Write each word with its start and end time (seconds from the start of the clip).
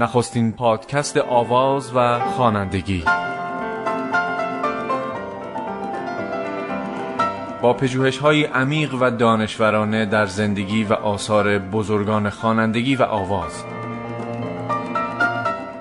نخستین 0.00 0.52
پادکست 0.52 1.16
آواز 1.16 1.92
و 1.94 2.20
خوانندگی. 2.20 3.04
با 7.62 7.72
پژوهش 7.72 8.18
های 8.18 8.44
عمیق 8.44 8.94
و 9.00 9.10
دانشورانه 9.10 10.06
در 10.06 10.26
زندگی 10.26 10.84
و 10.84 10.92
آثار 10.92 11.58
بزرگان 11.58 12.30
خوانندگی 12.30 12.96
و 12.96 13.02
آواز. 13.02 13.64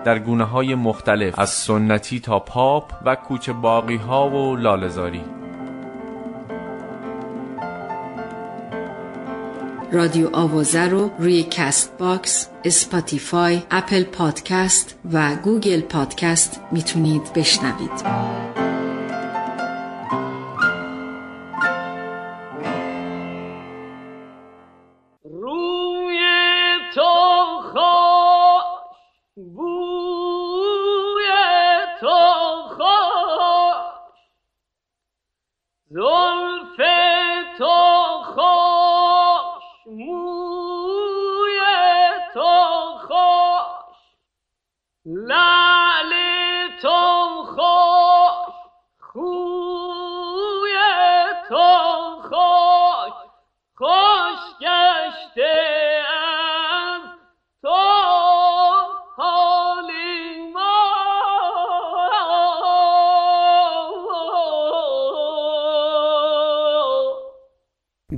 در 0.05 0.19
گونه 0.19 0.43
های 0.43 0.75
مختلف 0.75 1.39
از 1.39 1.49
سنتی 1.49 2.19
تا 2.19 2.39
پاپ 2.39 2.91
و 3.05 3.15
کوچه 3.15 3.53
باقی 3.53 3.97
ها 3.97 4.29
و 4.29 4.55
لالزاری 4.55 5.38
رادیو 9.91 10.35
آوازه 10.35 10.87
رو 10.87 11.11
روی 11.19 11.43
Castbox، 11.43 12.47
Spotify، 12.63 13.61
Apple 13.71 14.03
Podcast 14.03 14.95
و 15.13 15.35
Google 15.35 15.81
Podcast 15.81 16.59
می‌تونید 16.71 17.33
بشنوید. 17.33 18.58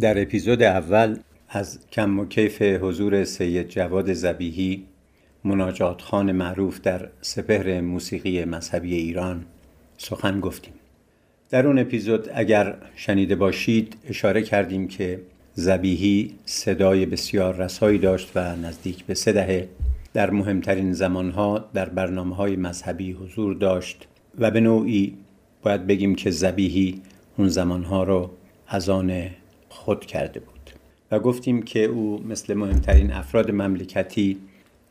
در 0.02 0.22
اپیزود 0.22 0.64
اول 0.64 1.18
از 1.50 1.80
کم 1.92 2.20
و 2.20 2.26
کیف 2.26 2.62
حضور 2.62 3.24
سید 3.24 3.68
جواد 3.68 4.14
زبیهی 4.14 4.84
مناجات 5.44 6.02
خان 6.02 6.32
معروف 6.32 6.82
در 6.82 7.10
سپهر 7.22 7.82
موسیقی 7.82 8.46
مذهبی 8.46 8.96
ایران 8.96 9.46
سخن 9.98 10.40
گفتیم. 10.40 10.74
در 11.50 11.68
اون 11.68 11.80
اپیزود 11.80 12.30
اگر 12.34 12.76
شنیده 12.96 13.36
باشید 13.36 13.96
اشاره 14.10 14.42
کردیم 14.42 14.88
که 14.88 15.22
زبیهی 15.54 16.36
صدای 16.46 17.06
بسیار 17.06 17.56
رسایی 17.56 17.98
داشت 17.98 18.32
و 18.36 18.56
نزدیک 18.56 19.06
به 19.06 19.14
سه 19.14 19.32
دهه 19.32 19.68
در 20.14 20.30
مهمترین 20.30 20.94
زمانها 20.94 21.70
در 21.74 21.90
برنامه 21.90 22.36
های 22.36 22.56
مذهبی 22.56 23.12
حضور 23.12 23.54
داشت 23.54 24.08
و 24.40 24.52
به 24.52 24.60
نوعی 24.60 25.18
باید 25.62 25.88
بگیم 25.88 26.16
که 26.16 26.32
زبیهی 26.32 27.02
اون 27.38 27.48
زمانها 27.48 28.04
رو 28.04 28.32
از 28.68 28.90
آن 28.90 29.30
خود 29.72 30.06
کرده 30.06 30.40
بود 30.40 30.72
و 31.12 31.20
گفتیم 31.20 31.62
که 31.62 31.84
او 31.84 32.24
مثل 32.28 32.54
مهمترین 32.54 33.12
افراد 33.12 33.52
مملکتی 33.52 34.38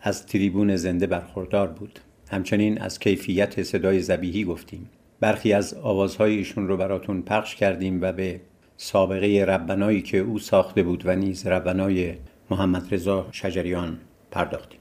از 0.00 0.26
تریبون 0.26 0.76
زنده 0.76 1.06
برخوردار 1.06 1.68
بود. 1.68 1.98
همچنین 2.30 2.80
از 2.80 2.98
کیفیت 2.98 3.62
صدای 3.62 4.00
زبیهی 4.00 4.44
گفتیم. 4.44 4.90
برخی 5.20 5.52
از 5.52 5.74
آوازهای 5.74 6.36
ایشون 6.36 6.68
رو 6.68 6.76
براتون 6.76 7.22
پخش 7.22 7.56
کردیم 7.56 8.02
و 8.02 8.12
به 8.12 8.40
سابقه 8.76 9.44
ربنایی 9.44 10.02
که 10.02 10.18
او 10.18 10.38
ساخته 10.38 10.82
بود 10.82 11.02
و 11.06 11.16
نیز 11.16 11.46
ربنای 11.46 12.14
محمد 12.50 12.94
رضا 12.94 13.26
شجریان 13.32 13.98
پرداختیم. 14.30 14.80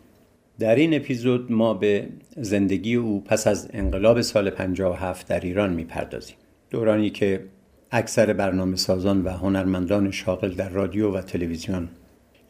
در 0.60 0.76
این 0.76 0.94
اپیزود 0.94 1.52
ما 1.52 1.74
به 1.74 2.08
زندگی 2.38 2.96
او 2.96 3.24
پس 3.24 3.48
از 3.48 3.70
انقلاب 3.74 4.22
سال 4.22 4.50
57 4.50 5.28
در 5.28 5.40
ایران 5.40 5.74
می‌پردازیم. 5.74 6.36
دورانی 6.70 7.10
که 7.10 7.44
اکثر 7.92 8.34
برنامه 8.34 8.76
سازان 8.76 9.24
و 9.24 9.30
هنرمندان 9.30 10.12
شاغل 10.12 10.54
در 10.54 10.70
رادیو 10.70 11.12
و 11.12 11.22
تلویزیون 11.22 11.90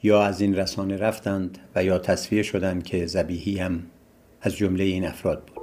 یا 0.03 0.23
از 0.23 0.41
این 0.41 0.55
رسانه 0.55 0.97
رفتند 0.97 1.57
و 1.75 1.83
یا 1.83 1.97
تصفیه 1.97 2.43
شدند 2.43 2.83
که 2.83 3.05
زبیهی 3.05 3.57
هم 3.57 3.83
از 4.41 4.55
جمله 4.55 4.83
این 4.83 5.05
افراد 5.05 5.43
بود. 5.43 5.58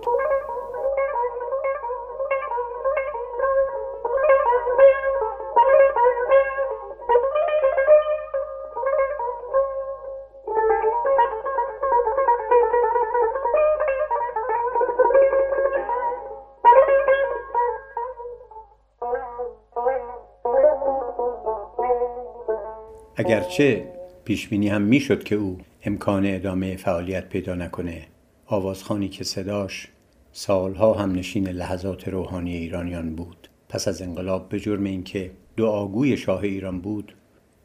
اگرچه 23.18 23.84
پیش 24.24 24.48
بینی 24.48 24.68
هم 24.68 24.82
می‌شد 24.82 25.24
که 25.24 25.34
او 25.34 25.58
امکان 25.84 26.26
ادامه 26.26 26.76
فعالیت 26.76 27.28
پیدا 27.28 27.54
نکنه 27.54 28.06
آوازخانی 28.46 29.08
که 29.08 29.24
صداش 29.24 29.88
سالها 30.32 30.94
هم 30.94 31.12
نشین 31.12 31.48
لحظات 31.48 32.08
روحانی 32.08 32.56
ایرانیان 32.56 33.14
بود. 33.14 33.48
پس 33.68 33.88
از 33.88 34.02
انقلاب 34.02 34.48
به 34.48 34.60
جرم 34.60 34.84
اینکه 34.84 35.30
دعاگوی 35.56 36.16
شاه 36.16 36.42
ایران 36.42 36.80
بود 36.80 37.14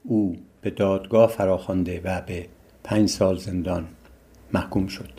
او 0.04 0.36
به 0.62 0.70
دادگاه 0.70 1.30
فراخوانده 1.30 2.02
و 2.04 2.22
به 2.22 2.46
پنج 2.84 3.10
سال 3.10 3.38
زندان 3.38 3.88
محکوم 4.54 4.88
شد. 4.88 5.10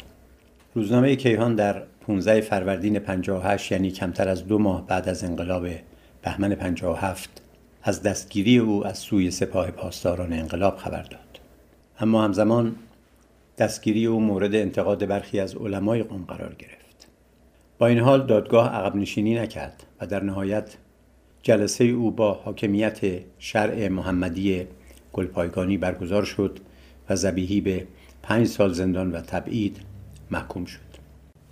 روزنامه 0.74 1.16
کیهان 1.16 1.54
در 1.54 1.82
15 2.06 2.40
فروردین 2.40 2.98
58 2.98 3.72
یعنی 3.72 3.90
کمتر 3.90 4.28
از 4.28 4.46
دو 4.46 4.58
ماه 4.58 4.86
بعد 4.86 5.08
از 5.08 5.24
انقلاب 5.24 5.66
بهمن 6.22 6.54
57 6.54 7.41
از 7.84 8.02
دستگیری 8.02 8.58
او 8.58 8.86
از 8.86 8.98
سوی 8.98 9.30
سپاه 9.30 9.70
پاسداران 9.70 10.32
انقلاب 10.32 10.76
خبر 10.76 11.02
داد. 11.02 11.40
اما 12.00 12.24
همزمان 12.24 12.76
دستگیری 13.58 14.06
او 14.06 14.20
مورد 14.20 14.54
انتقاد 14.54 15.06
برخی 15.06 15.40
از 15.40 15.54
علمای 15.54 16.02
قوم 16.02 16.24
قرار 16.24 16.54
گرفت. 16.54 17.08
با 17.78 17.86
این 17.86 17.98
حال 17.98 18.26
دادگاه 18.26 18.68
عقب 18.68 18.96
نشینی 18.96 19.34
نکرد 19.34 19.82
و 20.00 20.06
در 20.06 20.22
نهایت 20.22 20.76
جلسه 21.42 21.84
او 21.84 22.10
با 22.10 22.32
حاکمیت 22.32 23.00
شرع 23.38 23.88
محمدی 23.88 24.66
گلپایگانی 25.12 25.78
برگزار 25.78 26.24
شد 26.24 26.58
و 27.08 27.16
زبیهی 27.16 27.60
به 27.60 27.86
پنج 28.22 28.46
سال 28.46 28.72
زندان 28.72 29.12
و 29.12 29.20
تبعید 29.20 29.76
محکوم 30.30 30.64
شد. 30.64 30.92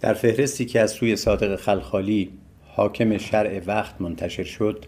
در 0.01 0.15
فهرستی 0.15 0.65
که 0.65 0.81
از 0.81 0.91
سوی 0.91 1.17
صادق 1.17 1.57
خلخالی 1.57 2.31
حاکم 2.67 3.19
شرع 3.19 3.63
وقت 3.67 4.01
منتشر 4.01 4.45
شد 4.45 4.87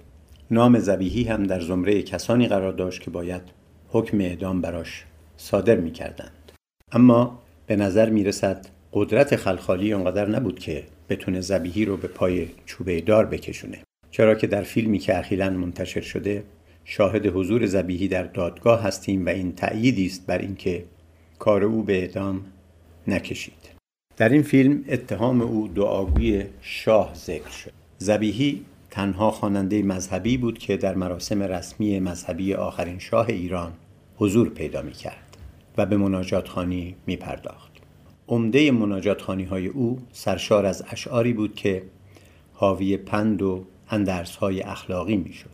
نام 0.52 0.78
زبیهی 0.78 1.24
هم 1.24 1.42
در 1.42 1.60
زمره 1.60 2.02
کسانی 2.02 2.46
قرار 2.46 2.72
داشت 2.72 3.00
که 3.00 3.10
باید 3.10 3.42
حکم 3.88 4.20
اعدام 4.20 4.60
براش 4.60 5.04
صادر 5.36 5.76
می 5.76 5.90
کردند. 5.90 6.52
اما 6.92 7.38
به 7.66 7.76
نظر 7.76 8.10
می 8.10 8.24
رسد 8.24 8.66
قدرت 8.92 9.36
خلخالی 9.36 9.94
آنقدر 9.94 10.28
نبود 10.28 10.58
که 10.58 10.84
بتونه 11.08 11.40
زبیهی 11.40 11.84
رو 11.84 11.96
به 11.96 12.08
پای 12.08 12.48
چوبه 12.66 13.00
دار 13.00 13.26
بکشونه. 13.26 13.78
چرا 14.10 14.34
که 14.34 14.46
در 14.46 14.62
فیلمی 14.62 14.98
که 14.98 15.18
اخیرا 15.18 15.50
منتشر 15.50 16.00
شده 16.00 16.44
شاهد 16.84 17.26
حضور 17.26 17.66
زبیهی 17.66 18.08
در 18.08 18.22
دادگاه 18.22 18.82
هستیم 18.82 19.26
و 19.26 19.28
این 19.28 19.52
تأییدی 19.52 20.06
است 20.06 20.26
بر 20.26 20.38
اینکه 20.38 20.84
کار 21.38 21.64
او 21.64 21.82
به 21.82 21.98
اعدام 21.98 22.44
نکشید. 23.08 23.72
در 24.16 24.28
این 24.28 24.43
فیلم 24.43 24.84
اتهام 24.88 25.40
او 25.40 25.69
دعاگوی 25.69 26.44
شاه 26.60 27.12
ذکر 27.14 27.50
شد. 27.50 27.72
زبیهی 27.98 28.64
تنها 28.93 29.31
خواننده 29.31 29.83
مذهبی 29.83 30.37
بود 30.37 30.59
که 30.59 30.77
در 30.77 30.94
مراسم 30.94 31.43
رسمی 31.43 32.00
مذهبی 32.00 32.55
آخرین 32.55 32.99
شاه 32.99 33.29
ایران 33.29 33.73
حضور 34.17 34.49
پیدا 34.49 34.83
می 34.83 34.93
کرد 34.93 35.37
و 35.79 35.87
به 35.87 35.97
مناجات 35.97 36.49
خانی 36.49 36.94
می 37.06 37.17
پرداخت. 37.17 37.73
عمده 38.29 38.71
مناجات 38.71 39.23
خانی 39.23 39.44
های 39.44 39.67
او 39.67 39.99
سرشار 40.12 40.67
از 40.67 40.85
اشعاری 40.91 41.33
بود 41.33 41.55
که 41.55 41.83
حاوی 42.53 42.97
پند 42.97 43.43
و 43.43 43.65
اندرس 43.91 44.37
های 44.37 44.62
اخلاقی 44.62 45.17
می 45.17 45.33
شد. 45.33 45.50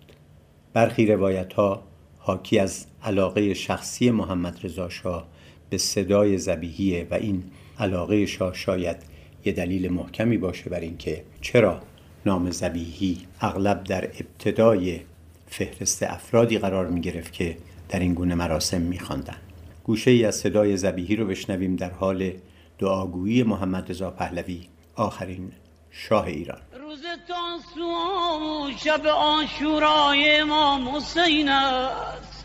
برخی 0.72 1.06
روایت 1.06 1.52
ها 1.52 1.82
حاکی 2.18 2.58
از 2.58 2.86
علاقه 3.02 3.54
شخصی 3.54 4.10
محمد 4.10 4.60
رضا 4.62 4.88
شاه 4.88 5.28
به 5.70 5.78
صدای 5.78 6.38
زبیهیه 6.38 7.06
و 7.10 7.14
این 7.14 7.44
علاقه 7.78 8.26
شاه 8.26 8.54
شاید 8.54 8.96
یه 9.44 9.52
دلیل 9.52 9.92
محکمی 9.92 10.38
باشه 10.38 10.70
بر 10.70 10.80
اینکه 10.80 11.24
چرا 11.40 11.80
نام 12.26 12.50
زبیهی 12.50 13.18
اغلب 13.40 13.84
در 13.84 14.04
ابتدای 14.04 15.00
فهرست 15.46 16.02
افرادی 16.02 16.58
قرار 16.58 16.86
می 16.86 17.00
گرفت 17.00 17.32
که 17.32 17.56
در 17.88 17.98
این 17.98 18.14
گونه 18.14 18.34
مراسم 18.34 18.80
می 18.80 18.98
خواندن. 18.98 19.36
گوشه 19.84 20.10
ای 20.10 20.24
از 20.24 20.36
صدای 20.36 20.76
زبیهی 20.76 21.16
رو 21.16 21.26
بشنویم 21.26 21.76
در 21.76 21.90
حال 21.90 22.32
دعاگویی 22.78 23.42
محمد 23.42 23.90
رضا 23.90 24.10
پهلوی 24.10 24.66
آخرین 24.96 25.52
شاه 25.90 26.26
ایران. 26.26 26.60
روز 26.80 27.02
تاسو 27.28 28.70
شب 28.76 29.06
آشورای 29.06 30.36
امام 30.36 30.96
حسین 30.96 31.48
است. 31.48 32.44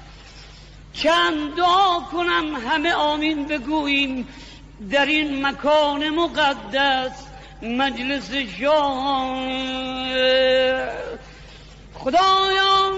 چند 0.94 1.56
دعا 1.58 2.00
کنم 2.12 2.56
همه 2.68 2.94
آمین 2.94 3.48
بگوییم 3.48 4.28
در 4.92 5.06
این 5.06 5.46
مکان 5.46 6.10
مقدس. 6.10 7.33
مجلس 7.64 8.32
شاه 8.60 9.38
خدایا 11.94 12.92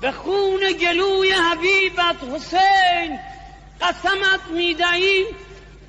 به 0.00 0.12
خون 0.12 0.60
گلوی 0.80 1.32
حبیبت 1.32 2.16
حسین 2.34 3.18
قسمت 3.80 4.40
می‌دهیم. 4.50 5.26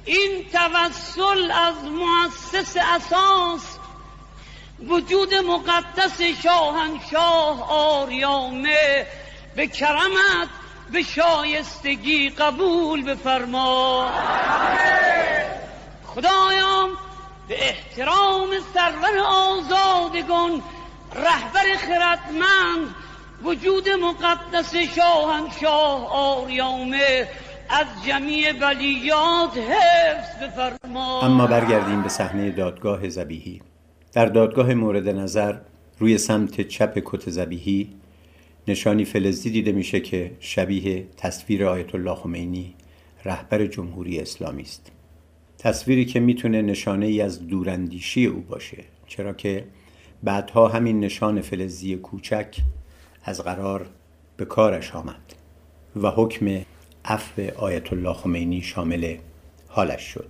این 0.06 0.46
توسل 0.52 1.52
از 1.52 1.75
مؤسس 1.84 2.78
اساس 2.78 3.78
وجود 4.88 5.34
مقدس 5.34 6.22
شاهنشاه 6.44 7.72
آریامه 7.72 9.08
به 9.56 9.68
کرمت 9.68 10.50
به 10.92 11.01
شایستگی 11.01 12.30
قبول 12.30 13.04
بفرما. 13.04 14.12
خدایام 16.06 16.90
به 17.47 17.69
احترام 17.69 18.50
سرور 18.74 19.18
آزادگان 19.25 20.62
رهبر 21.15 21.77
خردمند 21.77 22.95
وجود 23.44 23.89
مقدس 23.89 24.75
شاهنشاه 24.75 26.07
آریامه 26.12 27.27
از 27.69 27.88
جمیع 28.07 28.53
بلیات 28.53 29.57
حفظ 29.57 30.44
بفرما 30.44 31.21
اما 31.21 31.47
برگردیم 31.47 32.01
به 32.01 32.09
صحنه 32.09 32.51
دادگاه 32.51 33.09
زبیهی 33.09 33.62
در 34.13 34.25
دادگاه 34.25 34.74
مورد 34.74 35.09
نظر 35.09 35.56
روی 36.00 36.18
سمت 36.18 36.62
چپ 36.62 37.00
کت 37.06 37.30
زبیهی 37.30 37.95
نشانی 38.68 39.06
فلزی 39.06 39.50
دیده 39.50 39.71
میشه 39.71 40.00
که 40.00 40.31
شبیه 40.39 41.07
تصویر 41.18 41.65
آیت 41.65 41.95
الله 41.95 42.15
خمینی 42.15 42.74
رهبر 43.25 43.65
جمهوری 43.65 44.19
اسلامی 44.19 44.62
است. 44.62 44.94
تصویری 45.65 46.06
که 46.06 46.19
می‌تونه 46.19 46.62
نشانه 46.62 47.06
ای 47.06 47.21
از 47.21 47.47
دوراندیشی 47.47 48.25
او 48.25 48.41
باشه. 48.41 48.83
چرا 49.07 49.33
که 49.33 49.65
بعدها 50.23 50.67
همین 50.67 51.00
نشان 51.00 51.41
فلزی 51.41 51.95
کوچک 51.95 52.57
از 53.23 53.41
قرار 53.41 53.89
به 54.38 54.45
کارش 54.45 54.95
آمد 54.95 55.33
و 55.95 56.09
حکم 56.09 56.62
عفو 57.06 57.41
آیت 57.57 57.94
الله 57.94 58.13
خمینی 58.13 58.62
شامل 58.62 59.15
حالش 59.67 60.01
شد. 60.01 60.29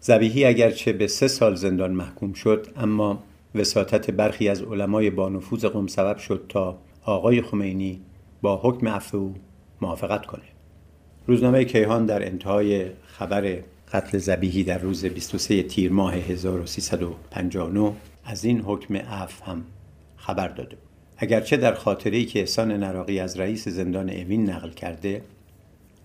زبیهی 0.00 0.44
اگرچه 0.44 0.92
به 0.92 1.06
سه 1.06 1.28
سال 1.28 1.54
زندان 1.54 1.90
محکوم 1.90 2.32
شد 2.32 2.66
اما 2.76 3.22
وساطت 3.54 4.10
برخی 4.10 4.48
از 4.48 4.62
علمای 4.62 5.10
با 5.10 5.28
نفوذ 5.28 5.64
قم 5.64 5.86
سبب 5.86 6.18
شد 6.18 6.46
تا 6.48 6.78
آقای 7.04 7.42
خمینی 7.42 8.00
با 8.42 8.56
حکم 8.56 8.88
عفو 8.88 9.30
موافقت 9.80 10.26
کنه. 10.26 10.42
روزنامه 11.26 11.64
کیهان 11.64 12.06
در 12.06 12.26
انتهای 12.26 12.86
خبر 13.06 13.62
قتل 13.92 14.18
زبیهی 14.18 14.64
در 14.64 14.78
روز 14.78 15.04
23 15.04 15.62
تیر 15.62 15.92
ماه 15.92 16.14
1359 16.14 17.92
از 18.24 18.44
این 18.44 18.60
حکم 18.60 18.96
عفو 18.96 19.44
هم 19.44 19.64
خبر 20.16 20.48
داده. 20.48 20.76
اگرچه 21.18 21.56
در 21.56 21.74
خاطره 21.74 22.24
که 22.24 22.40
احسان 22.40 22.72
نراقی 22.72 23.20
از 23.20 23.40
رئیس 23.40 23.68
زندان 23.68 24.10
اوین 24.10 24.50
نقل 24.50 24.70
کرده 24.70 25.22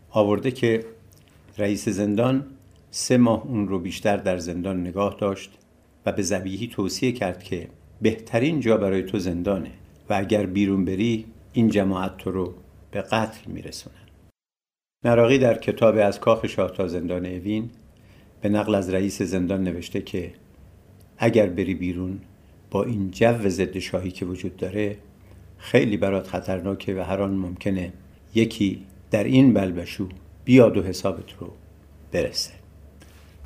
آورده 0.10 0.52
که 0.52 0.86
رئیس 1.58 1.90
زندان 1.90 2.46
سه 2.92 3.18
ماه 3.18 3.44
اون 3.46 3.68
رو 3.68 3.80
بیشتر 3.80 4.18
در 4.18 4.38
زندان 4.38 4.82
نگاه 4.82 5.18
داشت 5.20 5.52
و 6.06 6.12
به 6.12 6.22
زبیهی 6.22 6.68
توصیه 6.68 7.12
کرد 7.12 7.44
که 7.44 7.68
بهترین 8.02 8.60
جا 8.60 8.78
برای 8.78 9.04
تو 9.04 9.20
زندانه 9.20 9.72
و 10.10 10.14
اگر 10.14 10.46
بیرون 10.46 10.86
بری 10.86 11.26
این 11.54 11.70
جماعت 11.70 12.18
تو 12.18 12.32
رو 12.32 12.54
به 12.92 13.02
قتل 13.02 13.52
میرسونن 13.52 14.01
نراقی 15.06 15.38
در 15.38 15.58
کتاب 15.58 15.98
از 15.98 16.20
کاخ 16.20 16.48
شاه 16.48 16.72
تا 16.72 16.88
زندان 16.88 17.26
اوین 17.26 17.70
به 18.42 18.50
نقل 18.50 18.76
از 18.76 18.90
رئیس 18.90 19.22
زندان 19.22 19.64
نوشته 19.64 20.02
که 20.02 20.32
اگر 21.18 21.50
بری 21.50 21.76
بیرون 21.76 22.20
با 22.72 22.84
این 22.84 23.12
جو 23.12 23.50
ضد 23.50 23.78
شاهی 23.78 24.12
که 24.12 24.26
وجود 24.26 24.58
داره 24.58 24.98
خیلی 25.58 25.98
برات 25.98 26.28
خطرناکه 26.28 26.96
و 26.96 27.00
هر 27.00 27.22
آن 27.22 27.32
ممکنه 27.32 27.94
یکی 28.36 28.86
در 29.12 29.24
این 29.24 29.54
بلبشو 29.54 30.10
بیاد 30.46 30.78
و 30.78 30.84
حسابت 30.84 31.32
رو 31.40 31.52
برسه. 32.12 32.52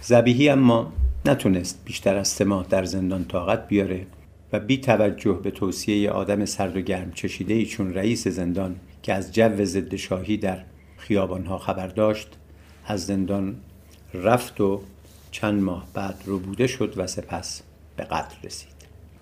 زبیهی 0.02 0.50
اما 0.50 0.94
نتونست 1.26 1.82
بیشتر 1.86 2.16
از 2.16 2.28
سه 2.28 2.46
ماه 2.46 2.68
در 2.70 2.84
زندان 2.84 3.26
طاقت 3.26 3.68
بیاره 3.68 4.06
و 4.54 4.60
بی 4.60 4.78
توجه 4.78 5.40
به 5.44 5.52
توصیه 5.52 6.12
آدم 6.12 6.46
سرد 6.46 6.78
و 6.78 6.82
گرم 6.82 7.12
چشیده 7.12 7.54
ای 7.54 7.66
چون 7.66 7.94
رئیس 7.94 8.28
زندان 8.28 8.76
که 9.04 9.14
از 9.14 9.34
جو 9.34 9.66
ضد 9.66 9.96
شاهی 9.96 10.38
در 10.38 10.64
خیابانها 11.08 11.58
خبر 11.58 11.88
داشت 11.88 12.28
از 12.86 13.06
زندان 13.06 13.56
رفت 14.14 14.62
و 14.62 14.82
چند 15.32 15.64
ماه 15.64 15.88
بعد 15.94 16.24
رو 16.26 16.40
بوده 16.40 16.68
شد 16.68 16.94
و 16.98 17.08
سپس 17.08 17.62
به 17.96 18.04
قتل 18.04 18.36
رسید 18.44 18.76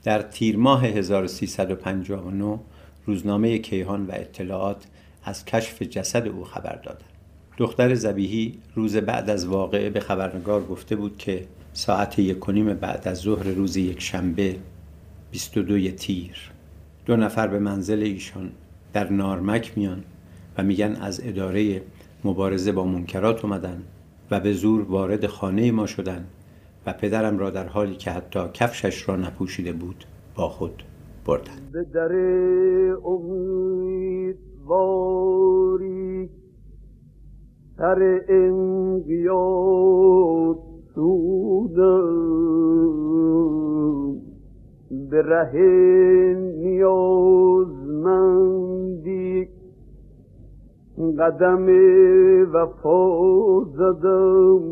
در 0.04 0.22
تیر 0.22 0.58
ماه 0.58 0.86
1359 0.86 2.60
روزنامه 3.06 3.58
کیهان 3.58 4.06
و 4.06 4.12
اطلاعات 4.14 4.86
از 5.24 5.46
کشف 5.46 5.82
جسد 5.82 6.28
او 6.28 6.44
خبر 6.44 6.76
دادند. 6.76 7.10
دختر 7.58 7.96
زبیهی 7.96 8.60
روز 8.76 8.98
بعد 8.98 9.30
از 9.30 9.46
واقعه 9.46 9.90
به 9.90 10.00
خبرنگار 10.00 10.64
گفته 10.64 10.96
بود 10.96 11.18
که 11.18 11.48
ساعت 11.74 12.20
یک 12.20 12.40
بعد 12.80 13.08
از 13.08 13.18
ظهر 13.18 13.44
روز 13.44 13.78
یک 13.78 14.02
شنبه 14.02 14.56
22 15.32 15.92
تیر 15.92 16.52
دو 17.06 17.16
نفر 17.16 17.48
به 17.48 17.60
منزل 17.60 18.04
ایشان 18.04 18.52
در 18.94 19.10
نارمک 19.10 19.78
میان 19.78 20.04
و 20.58 20.64
میگن 20.64 20.96
از 21.02 21.22
اداره 21.24 21.82
مبارزه 22.26 22.72
با 22.72 22.86
منکرات 22.86 23.46
اومدن 23.46 23.84
و 24.32 24.40
به 24.40 24.54
زور 24.54 24.82
وارد 24.82 25.28
خانه 25.28 25.72
ما 25.72 25.86
شدن 25.86 26.26
و 26.86 26.94
پدرم 26.94 27.40
را 27.40 27.50
در 27.50 27.68
حالی 27.68 27.96
که 27.96 28.12
حتی 28.12 28.40
کفشش 28.54 29.10
را 29.10 29.16
نپوشیده 29.16 29.74
بود 29.74 30.06
با 30.36 30.50
خود 30.50 30.84
بردن. 31.26 31.52
به 31.72 31.84
در 31.84 32.12
امیدواری 33.06 34.74
سر 37.78 38.22
انقیاد 38.30 39.94
سودم 40.96 42.44
به 45.10 45.22
ره 45.22 45.54
نیازمندی 46.36 47.43
قدم 51.24 51.68
وفا 52.54 53.64
زدم. 53.64 54.64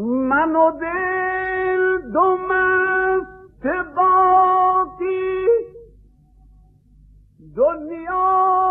من 0.00 0.30
من 0.30 0.56
و 0.56 0.70
دل 0.80 2.12
دو 2.12 2.36
مست 2.36 3.64
باقی 3.96 5.46
دنیا 7.56 8.69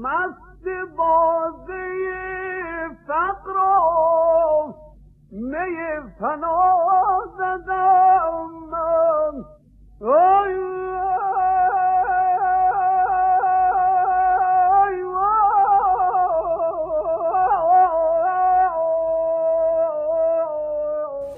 مست 0.00 0.64
بازه 0.96 1.74
فقر 3.06 3.56
می 5.32 5.76
فنا 6.20 6.78
زدم 7.38 8.50
من 8.70 9.44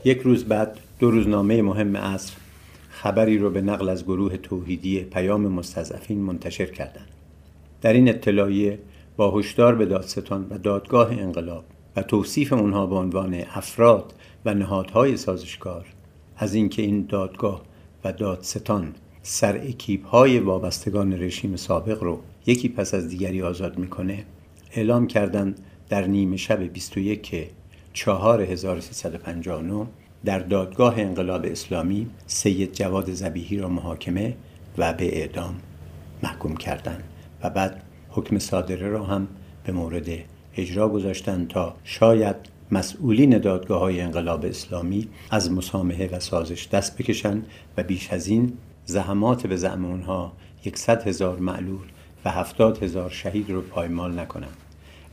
یک 0.05 0.19
روز 0.19 0.45
بعد 0.45 0.79
دو 0.99 1.11
روزنامه 1.11 1.63
مهم 1.63 1.97
عصر 1.97 2.37
خبری 2.91 3.39
رو 3.39 3.51
به 3.51 3.61
نقل 3.61 3.89
از 3.89 4.05
گروه 4.05 4.37
توحیدی 4.37 5.05
پیام 5.05 5.49
مستضعفین 5.49 6.21
منتشر 6.21 6.67
کردند. 6.67 7.12
در 7.83 7.93
این 7.93 8.09
اطلاعیه 8.09 8.79
با 9.17 9.39
هشدار 9.39 9.75
به 9.75 9.87
دادستان 9.87 10.47
و 10.51 10.59
دادگاه 10.59 11.13
انقلاب 11.13 11.65
و 11.97 12.03
توصیف 12.03 12.53
اونها 12.53 12.87
به 12.87 12.95
عنوان 12.95 13.35
افراد 13.35 14.15
و 14.45 14.55
نهادهای 14.55 15.17
سازشکار 15.17 15.87
از 16.37 16.55
اینکه 16.55 16.83
این 16.83 17.07
دادگاه 17.09 17.63
و 18.05 18.13
دادستان 18.13 18.95
سر 19.23 19.57
اکیب 19.57 20.05
های 20.05 20.39
وابستگان 20.39 21.23
رژیم 21.23 21.57
سابق 21.57 22.03
رو 22.03 22.21
یکی 22.47 22.69
پس 22.69 22.95
از 22.95 23.09
دیگری 23.09 23.43
آزاد 23.43 23.79
می‌کنه 23.79 24.25
اعلام 24.73 25.07
کردند 25.07 25.61
در 25.89 26.07
نیمه 26.07 26.37
شب 26.37 26.63
21 26.63 27.51
4359 27.93 29.87
در 30.25 30.39
دادگاه 30.39 30.99
انقلاب 30.99 31.45
اسلامی 31.45 32.07
سید 32.27 32.73
جواد 32.73 33.13
زبیهی 33.13 33.59
را 33.59 33.69
محاکمه 33.69 34.37
و 34.79 34.93
به 34.93 35.19
اعدام 35.19 35.55
محکوم 36.23 36.57
کردند. 36.57 37.05
و 37.43 37.51
بعد 37.51 37.83
حکم 38.11 38.39
صادره 38.39 38.89
را 38.89 39.05
هم 39.05 39.29
به 39.65 39.73
مورد 39.73 40.09
اجرا 40.57 40.89
گذاشتند 40.89 41.49
تا 41.49 41.77
شاید 41.85 42.37
مسئولین 42.71 43.39
دادگاه 43.39 43.81
های 43.81 44.01
انقلاب 44.01 44.45
اسلامی 44.45 45.09
از 45.31 45.53
مسامحه 45.53 46.09
و 46.13 46.21
سازش 46.21 46.69
دست 46.69 46.99
بکشند 46.99 47.47
و 47.77 47.83
بیش 47.83 48.13
از 48.13 48.27
این 48.27 48.53
زحمات 48.85 49.47
به 49.47 49.57
زعم 49.57 49.85
اونها 49.85 50.33
یکصد 50.65 51.09
هزار 51.09 51.39
معلول 51.39 51.87
و 52.25 52.31
هفتاد 52.31 52.83
هزار 52.83 53.11
شهید 53.11 53.51
رو 53.51 53.61
پایمال 53.61 54.19
نکنند. 54.19 54.57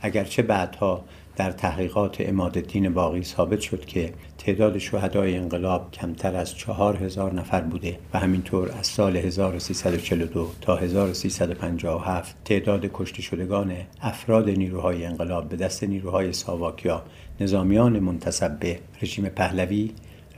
اگرچه 0.00 0.42
بعدها 0.42 1.04
در 1.36 1.52
تحقیقات 1.52 2.16
اماد 2.20 2.58
الدین 2.58 2.94
باقی 2.94 3.22
ثابت 3.22 3.60
شد 3.60 3.84
که 3.84 4.12
تعداد 4.38 4.78
شهدای 4.78 5.36
انقلاب 5.36 5.90
کمتر 5.90 6.36
از 6.36 6.54
چهار 6.54 6.96
هزار 6.96 7.34
نفر 7.34 7.60
بوده 7.60 7.98
و 8.14 8.18
همینطور 8.18 8.70
از 8.78 8.86
سال 8.86 9.16
1342 9.16 10.48
تا 10.60 10.76
1357 10.76 12.36
تعداد 12.44 12.90
کشته 12.94 13.22
شدگان 13.22 13.72
افراد 14.02 14.50
نیروهای 14.50 15.04
انقلاب 15.04 15.48
به 15.48 15.56
دست 15.56 15.84
نیروهای 15.84 16.32
ساواکیا 16.32 17.02
نظامیان 17.40 17.98
منتصب 17.98 18.58
به 18.58 18.78
رژیم 19.02 19.28
پهلوی 19.28 19.90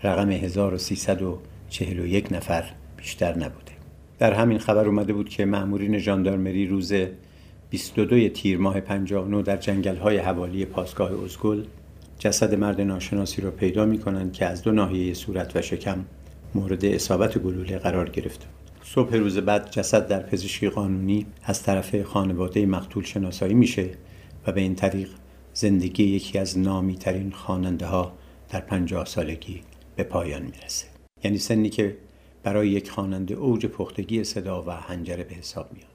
رقم 0.02 0.30
1341 0.30 2.32
نفر 2.32 2.64
بیشتر 2.96 3.32
نبوده. 3.32 3.72
در 4.18 4.32
همین 4.32 4.58
خبر 4.58 4.86
اومده 4.86 5.12
بود 5.12 5.28
که 5.28 5.44
مأمورین 5.44 5.98
ژاندارمری 5.98 6.66
روز 6.66 6.92
22 7.72 8.28
تیر 8.28 8.58
ماه 8.58 8.80
59 8.80 9.42
در 9.42 9.56
جنگل 9.56 9.96
های 9.96 10.18
حوالی 10.18 10.64
پاسگاه 10.64 11.24
ازگل 11.24 11.64
جسد 12.18 12.54
مرد 12.54 12.80
ناشناسی 12.80 13.42
را 13.42 13.50
پیدا 13.50 13.84
می 13.84 13.98
کنند 13.98 14.32
که 14.32 14.46
از 14.46 14.62
دو 14.62 14.72
ناحیه 14.72 15.14
صورت 15.14 15.56
و 15.56 15.62
شکم 15.62 16.04
مورد 16.54 16.84
اصابت 16.84 17.38
گلوله 17.38 17.78
قرار 17.78 18.08
گرفته. 18.10 18.46
صبح 18.82 19.16
روز 19.16 19.38
بعد 19.38 19.70
جسد 19.70 20.08
در 20.08 20.22
پزشکی 20.22 20.68
قانونی 20.68 21.26
از 21.44 21.62
طرف 21.62 22.02
خانواده 22.02 22.66
مقتول 22.66 23.04
شناسایی 23.04 23.54
میشه 23.54 23.90
و 24.46 24.52
به 24.52 24.60
این 24.60 24.74
طریق 24.74 25.08
زندگی 25.54 26.04
یکی 26.04 26.38
از 26.38 26.58
نامی 26.58 26.96
ترین 26.96 27.30
خواننده 27.30 27.86
ها 27.86 28.12
در 28.50 28.60
پنجاه 28.60 29.04
سالگی 29.04 29.60
به 29.96 30.02
پایان 30.02 30.42
می‌رسه 30.42 30.86
یعنی 31.24 31.38
سنی 31.38 31.70
که 31.70 31.96
برای 32.42 32.68
یک 32.68 32.90
خواننده 32.90 33.34
اوج 33.34 33.66
پختگی 33.66 34.24
صدا 34.24 34.62
و 34.62 34.70
هنجره 34.70 35.24
به 35.24 35.34
حساب 35.34 35.72
میاد 35.72 35.91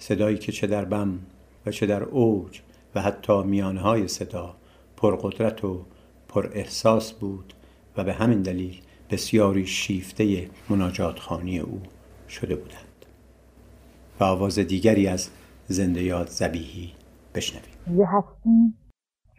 صدایی 0.00 0.38
که 0.38 0.52
چه 0.52 0.66
در 0.66 0.84
بم 0.84 1.18
و 1.66 1.70
چه 1.70 1.86
در 1.86 2.02
اوج 2.02 2.60
و 2.94 3.00
حتی 3.00 3.42
میانهای 3.42 4.08
صدا 4.08 4.54
پرقدرت 4.96 5.64
و 5.64 5.80
پر 6.28 6.50
احساس 6.52 7.12
بود 7.12 7.54
و 7.96 8.04
به 8.04 8.12
همین 8.12 8.42
دلیل 8.42 8.80
بسیاری 9.10 9.66
شیفته 9.66 10.48
مناجات 10.70 11.18
خانی 11.18 11.58
او 11.58 11.80
شده 12.28 12.56
بودند. 12.56 13.06
و 14.20 14.24
آواز 14.24 14.58
دیگری 14.58 15.06
از 15.06 15.28
زنده 15.66 16.02
یاد 16.02 16.28
زبیهی 16.28 16.92
بشنویم. 17.34 17.74
ز 17.86 18.00
هستی 18.06 18.74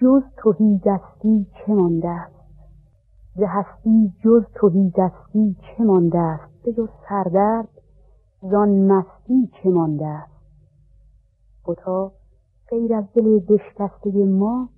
جز 0.01 0.22
توهی 0.38 0.80
دستی 0.86 1.46
چه 1.53 1.74
مانده 1.74 2.10
است؟ 2.10 2.36
ز 3.36 3.41
هستی 3.48 4.12
جز 4.24 4.44
توهی 4.56 4.91
دستی 4.98 5.56
چه 5.62 5.84
مانده 5.84 6.20
است؟ 6.20 6.63
به 6.65 6.74
جز 6.74 6.89
سردرد 7.10 7.70
زان 8.41 8.70
مستی 8.70 9.50
چه 9.63 9.70
مانده 9.70 10.06
است؟ 10.06 10.40
بتا 11.65 12.12
غیر 12.70 12.94
از 12.94 13.03
دل 13.13 13.39
بشکسته 13.39 14.25
ما 14.25 14.70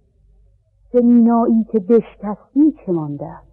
به 0.92 1.02
مینایی 1.02 1.63
که 1.72 1.80
بشکستی 1.80 2.72
چه 2.86 2.92
مانده 2.92 3.25
است؟ 3.25 3.52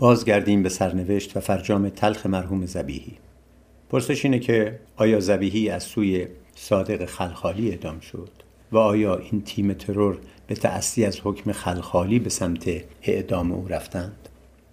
بازگردیم 0.00 0.62
به 0.62 0.68
سرنوشت 0.68 1.36
و 1.36 1.40
فرجام 1.40 1.88
تلخ 1.88 2.26
مرحوم 2.26 2.66
زبیهی. 2.66 3.12
پرسش 3.90 4.24
اینه 4.24 4.38
که 4.38 4.78
آیا 4.96 5.20
زبیهی 5.20 5.68
از 5.68 5.82
سوی 5.82 6.26
صادق 6.54 7.04
خلخالی 7.04 7.70
اعدام 7.70 8.00
شد 8.00 8.30
و 8.72 8.76
آیا 8.78 9.16
این 9.16 9.42
تیم 9.42 9.72
ترور 9.72 10.18
به 10.46 10.54
تأثی 10.54 11.04
از 11.04 11.20
حکم 11.24 11.52
خلخالی 11.52 12.18
به 12.18 12.30
سمت 12.30 12.70
اعدام 13.02 13.52
او 13.52 13.68
رفتند؟ 13.68 14.28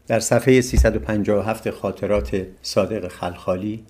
در 0.08 0.20
صفحه 0.20 0.62
357 0.62 1.70
خاطرات 1.70 2.46
صادق 2.62 3.08
خلخالی 3.08 3.84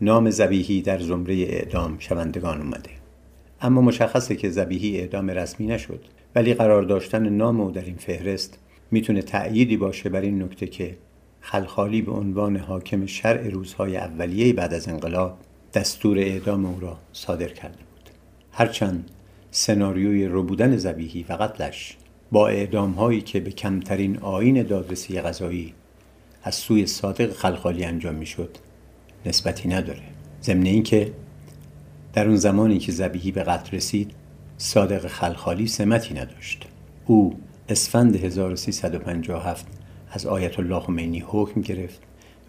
نام 0.00 0.30
زبیهی 0.30 0.82
در 0.82 0.98
زمره 0.98 1.34
اعدام 1.34 1.98
شوندگان 1.98 2.60
اومده. 2.60 2.90
اما 3.60 3.80
مشخصه 3.80 4.36
که 4.36 4.50
زبیهی 4.50 5.00
اعدام 5.00 5.30
رسمی 5.30 5.66
نشد 5.66 6.04
ولی 6.34 6.54
قرار 6.54 6.82
داشتن 6.82 7.28
نام 7.28 7.60
او 7.60 7.70
در 7.70 7.84
این 7.84 7.96
فهرست 7.96 8.58
می‌تونه 8.90 9.22
تأییدی 9.22 9.76
باشه 9.76 10.08
بر 10.08 10.20
این 10.20 10.42
نکته 10.42 10.66
که 10.66 10.96
خلخالی 11.40 12.02
به 12.02 12.12
عنوان 12.12 12.56
حاکم 12.56 13.06
شرع 13.06 13.48
روزهای 13.48 13.96
اولیه 13.96 14.52
بعد 14.52 14.74
از 14.74 14.88
انقلاب 14.88 15.38
دستور 15.74 16.18
اعدام 16.18 16.66
او 16.66 16.80
را 16.80 16.98
صادر 17.12 17.48
کرده 17.48 17.76
بود. 17.76 18.10
هرچند 18.52 19.10
سناریوی 19.50 20.26
ربودن 20.26 20.76
زبیهی 20.76 21.26
و 21.28 21.32
قتلش 21.32 21.96
با 22.32 22.48
اعدام 22.48 22.92
هایی 22.92 23.20
که 23.20 23.40
به 23.40 23.50
کمترین 23.50 24.18
آین 24.18 24.62
دادرسی 24.62 25.20
غذایی 25.20 25.74
از 26.42 26.54
سوی 26.54 26.86
صادق 26.86 27.32
خلخالی 27.32 27.84
انجام 27.84 28.14
می‌شد 28.14 28.56
نسبتی 29.26 29.68
نداره. 29.68 30.02
ضمن 30.42 30.66
اینکه 30.66 31.12
در 32.12 32.26
اون 32.26 32.36
زمانی 32.36 32.78
که 32.78 32.92
زبیهی 32.92 33.32
به 33.32 33.42
قتل 33.42 33.76
رسید 33.76 34.10
صادق 34.56 35.06
خلخالی 35.06 35.66
سمتی 35.66 36.14
نداشت. 36.14 36.66
او 37.06 37.38
اسفند 37.70 38.16
1357 38.16 39.66
از 40.10 40.26
آیت 40.26 40.58
الله 40.58 40.80
خمینی 40.80 41.24
حکم 41.26 41.60
گرفت 41.60 42.00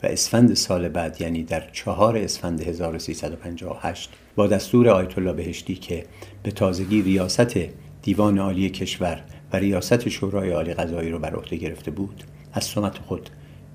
و 0.04 0.08
اسفند 0.08 0.54
سال 0.54 0.90
بعد 0.90 1.22
یعنی 1.22 1.44
در 1.44 1.70
چهار 1.72 2.18
اسفند 2.18 2.62
1358 2.62 4.10
با 4.36 4.48
دستور 4.48 4.90
آیت 4.90 5.18
الله 5.18 5.34
بهشتی 5.34 5.76
که 5.76 6.06
به 6.44 6.52
تازگی 6.52 7.02
ریاست 7.02 7.58
دیوان 8.02 8.40
عالی 8.40 8.70
کشور 8.70 9.24
و 9.54 9.58
ریاست 9.58 10.10
شورای 10.10 10.52
عالی 10.52 10.74
قضایی 10.74 11.10
رو 11.10 11.20
بر 11.20 11.36
عهده 11.36 11.56
گرفته 11.56 11.92
بود 11.92 12.24
از 12.54 12.64
سمت 12.64 12.98
خود 12.98 13.30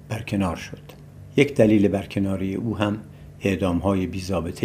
برکنار 0.09 0.57
شد. 0.57 0.83
یک 1.37 1.55
دلیل 1.55 1.89
برکناری 1.89 2.55
او 2.55 2.79
هم 2.79 2.99
اعدام 3.41 3.79
های 3.79 4.07
بی 4.07 4.23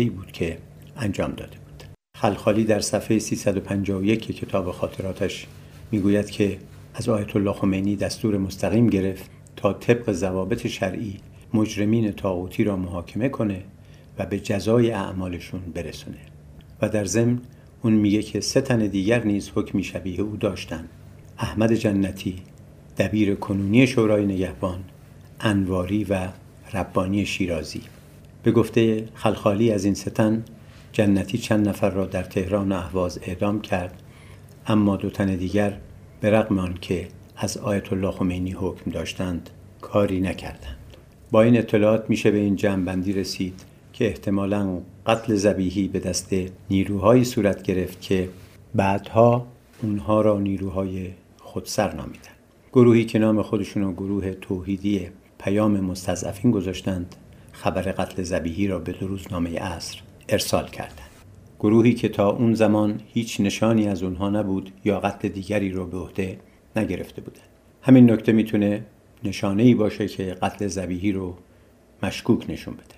بود 0.09 0.31
که 0.31 0.57
انجام 0.97 1.31
داده 1.31 1.57
بود. 1.57 1.83
خلخالی 2.17 2.63
در 2.63 2.79
صفحه 2.79 3.19
351 3.19 4.27
کتاب 4.27 4.71
خاطراتش 4.71 5.47
می‌گوید 5.91 6.29
که 6.29 6.57
از 6.93 7.09
آیت 7.09 7.35
الله 7.35 7.53
خمینی 7.53 7.95
دستور 7.95 8.37
مستقیم 8.37 8.87
گرفت 8.87 9.29
تا 9.55 9.73
طبق 9.73 10.11
ضوابط 10.11 10.67
شرعی 10.67 11.17
مجرمین 11.53 12.11
تاغوتی 12.11 12.63
را 12.63 12.75
محاکمه 12.75 13.29
کنه 13.29 13.63
و 14.19 14.25
به 14.25 14.39
جزای 14.39 14.91
اعمالشون 14.91 15.61
برسونه. 15.75 16.17
و 16.81 16.89
در 16.89 17.05
ضمن 17.05 17.39
اون 17.81 17.93
میگه 17.93 18.21
که 18.21 18.39
سه 18.39 18.61
تن 18.61 18.77
دیگر 18.87 19.23
نیز 19.23 19.51
حکمی 19.55 19.83
شبیه 19.83 20.21
او 20.21 20.37
داشتن. 20.37 20.89
احمد 21.37 21.73
جنتی 21.73 22.35
دبیر 22.97 23.35
کنونی 23.35 23.87
شورای 23.87 24.25
نگهبان 24.25 24.79
انواری 25.39 26.03
و 26.03 26.27
ربانی 26.73 27.25
شیرازی. 27.25 27.81
به 28.43 28.51
گفته 28.51 29.05
خلخالی 29.13 29.71
از 29.71 29.85
این 29.85 29.93
ستن 29.93 30.43
جنتی 30.91 31.37
چند 31.37 31.69
نفر 31.69 31.89
را 31.89 32.05
در 32.05 32.23
تهران 32.23 32.71
و 32.71 32.75
اهواز 32.75 33.19
اعدام 33.21 33.61
کرد 33.61 34.01
اما 34.69 34.95
دو 34.95 35.09
تن 35.09 35.35
دیگر 35.35 35.77
به 36.21 36.29
رغم 36.29 36.59
آنکه 36.59 37.07
از 37.37 37.57
آیت 37.57 37.93
الله 37.93 38.11
خمینی 38.11 38.51
حکم 38.51 38.91
داشتند 38.91 39.49
کاری 39.81 40.21
نکردند. 40.21 40.77
با 41.31 41.41
این 41.41 41.57
اطلاعات 41.57 42.09
میشه 42.09 42.31
به 42.31 42.37
این 42.37 42.55
جمعبندی 42.55 43.13
رسید 43.13 43.61
که 43.93 44.07
احتمالا 44.07 44.81
قتل 45.05 45.35
زبیهی 45.35 45.87
به 45.87 45.99
دست 45.99 46.29
نیروهایی 46.69 47.23
صورت 47.23 47.63
گرفت 47.63 48.01
که 48.01 48.29
بعدها 48.75 49.47
اونها 49.81 50.21
را 50.21 50.39
نیروهای 50.39 51.09
خودسر 51.37 51.95
نامیدن. 51.95 52.35
گروهی 52.73 53.05
که 53.05 53.19
نام 53.19 53.41
خودشون 53.41 53.83
رو 53.83 53.93
گروه 53.93 54.31
توحیدی 54.31 55.07
پیام 55.39 55.79
مستضعفین 55.79 56.51
گذاشتند 56.51 57.15
خبر 57.51 57.81
قتل 57.81 58.23
زبیهی 58.23 58.67
را 58.67 58.79
به 58.79 58.91
روزنامه 58.91 59.49
اصر 59.49 59.99
ارسال 60.29 60.67
کردند. 60.67 61.08
گروهی 61.59 61.93
که 61.93 62.09
تا 62.09 62.29
اون 62.29 62.53
زمان 62.53 62.99
هیچ 63.13 63.41
نشانی 63.41 63.87
از 63.87 64.03
اونها 64.03 64.29
نبود 64.29 64.71
یا 64.85 64.99
قتل 64.99 65.27
دیگری 65.27 65.71
را 65.71 65.85
به 65.85 65.97
عهده 65.97 66.39
نگرفته 66.75 67.21
بودند. 67.21 67.47
همین 67.81 68.11
نکته 68.11 68.31
می‌تونه 68.31 68.85
نشانه 69.23 69.63
ای 69.63 69.73
باشه 69.73 70.07
که 70.07 70.23
قتل 70.41 70.67
زبیهی 70.67 71.11
رو 71.11 71.35
مشکوک 72.03 72.49
نشون 72.49 72.73
بده. 72.73 72.95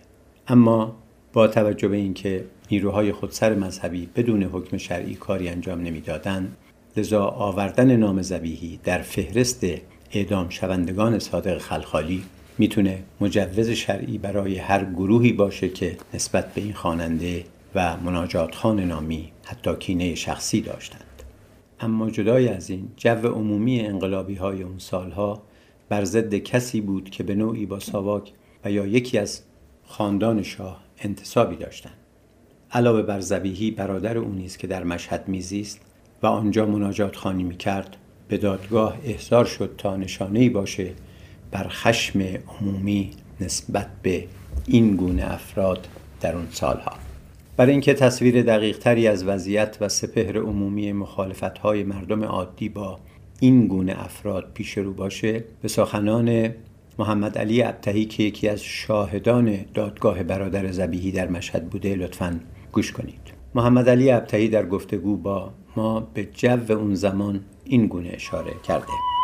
اما 0.47 0.95
با 1.33 1.47
توجه 1.47 1.87
به 1.87 1.97
اینکه 1.97 2.45
نیروهای 2.71 3.11
خودسر 3.11 3.55
مذهبی 3.55 4.09
بدون 4.15 4.43
حکم 4.43 4.77
شرعی 4.77 5.15
کاری 5.15 5.49
انجام 5.49 5.81
نمی‌دادند 5.81 6.57
لذا 6.97 7.25
آوردن 7.25 7.95
نام 7.95 8.21
زبیهی 8.21 8.79
در 8.83 9.01
فهرست 9.01 9.65
اعدام 10.11 10.49
شوندگان 10.49 11.19
صادق 11.19 11.57
خلخالی 11.57 12.23
می‌تونه 12.57 13.03
مجوز 13.21 13.69
شرعی 13.69 14.17
برای 14.17 14.57
هر 14.57 14.85
گروهی 14.85 15.33
باشه 15.33 15.69
که 15.69 15.97
نسبت 16.13 16.53
به 16.53 16.61
این 16.61 16.73
خواننده 16.73 17.43
و 17.75 17.97
مناجات 17.97 18.55
خان 18.55 18.79
نامی 18.79 19.31
حتی 19.43 19.75
کینه 19.75 20.15
شخصی 20.15 20.61
داشتند. 20.61 21.23
اما 21.79 22.09
جدای 22.09 22.47
از 22.47 22.69
این 22.69 22.91
جو 22.97 23.27
عمومی 23.27 23.79
انقلابی 23.79 24.35
های 24.35 24.63
اون 24.63 24.79
سالها 24.79 25.41
بر 25.89 26.03
ضد 26.03 26.35
کسی 26.35 26.81
بود 26.81 27.09
که 27.09 27.23
به 27.23 27.35
نوعی 27.35 27.65
با 27.65 27.79
ساواک 27.79 28.33
و 28.65 28.71
یا 28.71 28.85
یکی 28.85 29.17
از 29.17 29.41
خاندان 29.85 30.43
شاه 30.43 30.81
انتصابی 30.97 31.55
داشتند. 31.55 31.97
علاوه 32.71 33.01
بر 33.01 33.19
زبیهی 33.19 33.71
برادر 33.71 34.17
او 34.17 34.33
نیز 34.33 34.57
که 34.57 34.67
در 34.67 34.83
مشهد 34.83 35.27
میزیست 35.27 35.81
و 36.23 36.27
آنجا 36.27 36.65
مناجات 36.65 37.15
خانی 37.15 37.43
می‌کرد 37.43 37.97
به 38.27 38.37
دادگاه 38.37 38.97
احضار 39.03 39.45
شد 39.45 39.75
تا 39.77 39.95
نشانه 39.95 40.49
باشه 40.49 40.93
بر 41.51 41.67
خشم 41.69 42.21
عمومی 42.59 43.11
نسبت 43.41 43.87
به 44.01 44.27
این 44.67 44.95
گونه 44.95 45.33
افراد 45.33 45.87
در 46.21 46.35
اون 46.35 46.47
سالها. 46.51 47.10
برای 47.61 47.71
اینکه 47.71 47.93
تصویر 47.93 48.41
دقیق 48.41 48.77
تری 48.77 49.07
از 49.07 49.23
وضعیت 49.23 49.77
و 49.81 49.89
سپهر 49.89 50.37
عمومی 50.37 50.93
مخالفت 50.93 51.57
های 51.57 51.83
مردم 51.83 52.23
عادی 52.23 52.69
با 52.69 52.99
این 53.39 53.67
گونه 53.67 53.95
افراد 53.97 54.51
پیش 54.53 54.77
رو 54.77 54.93
باشه 54.93 55.43
به 55.61 55.67
سخنان 55.67 56.49
محمد 56.99 57.37
علی 57.37 57.63
ابتهی 57.63 58.05
که 58.05 58.23
یکی 58.23 58.47
از 58.47 58.63
شاهدان 58.63 59.57
دادگاه 59.73 60.23
برادر 60.23 60.71
زبیهی 60.71 61.11
در 61.11 61.27
مشهد 61.27 61.69
بوده 61.69 61.95
لطفا 61.95 62.39
گوش 62.71 62.91
کنید. 62.91 63.33
محمد 63.55 63.89
علی 63.89 64.11
ابتهی 64.11 64.47
در 64.47 64.65
گفتگو 64.65 65.17
با 65.17 65.53
ما 65.75 65.99
به 66.13 66.27
جو 66.33 66.71
اون 66.71 66.95
زمان 66.95 67.39
این 67.65 67.87
گونه 67.87 68.09
اشاره 68.13 68.51
کرده. 68.67 69.20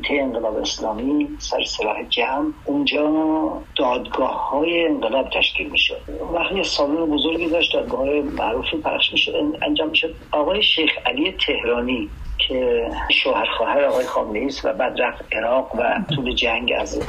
کمیته 0.00 0.22
انقلاب 0.22 0.56
اسلامی 0.56 1.28
سر 1.38 1.64
سلاح 1.64 2.02
جمع 2.08 2.52
اونجا 2.64 3.66
دادگاه 3.78 4.48
های 4.50 4.84
انقلاب 4.84 5.30
تشکیل 5.30 5.70
می‌شد. 5.70 6.00
وقتی 6.34 6.64
سالن 6.64 7.06
بزرگی 7.06 7.48
داشت 7.48 7.72
دادگاه 7.72 8.00
های 8.00 8.20
معروفی 8.20 8.76
پخش 8.76 9.12
می‌شد 9.12 9.32
انجام 9.62 9.88
می‌شد. 9.88 10.14
آقای 10.32 10.62
شیخ 10.62 10.90
علی 11.06 11.36
تهرانی 11.46 12.10
که 12.38 12.88
شوهر 13.10 13.46
خواهر 13.58 13.84
آقای 13.84 14.06
خامنه 14.06 14.48
و 14.64 14.72
بعد 14.72 15.00
رفت 15.00 15.24
عراق 15.32 15.74
و 15.74 15.82
طول 16.14 16.34
جنگ 16.34 16.72
از 16.78 17.02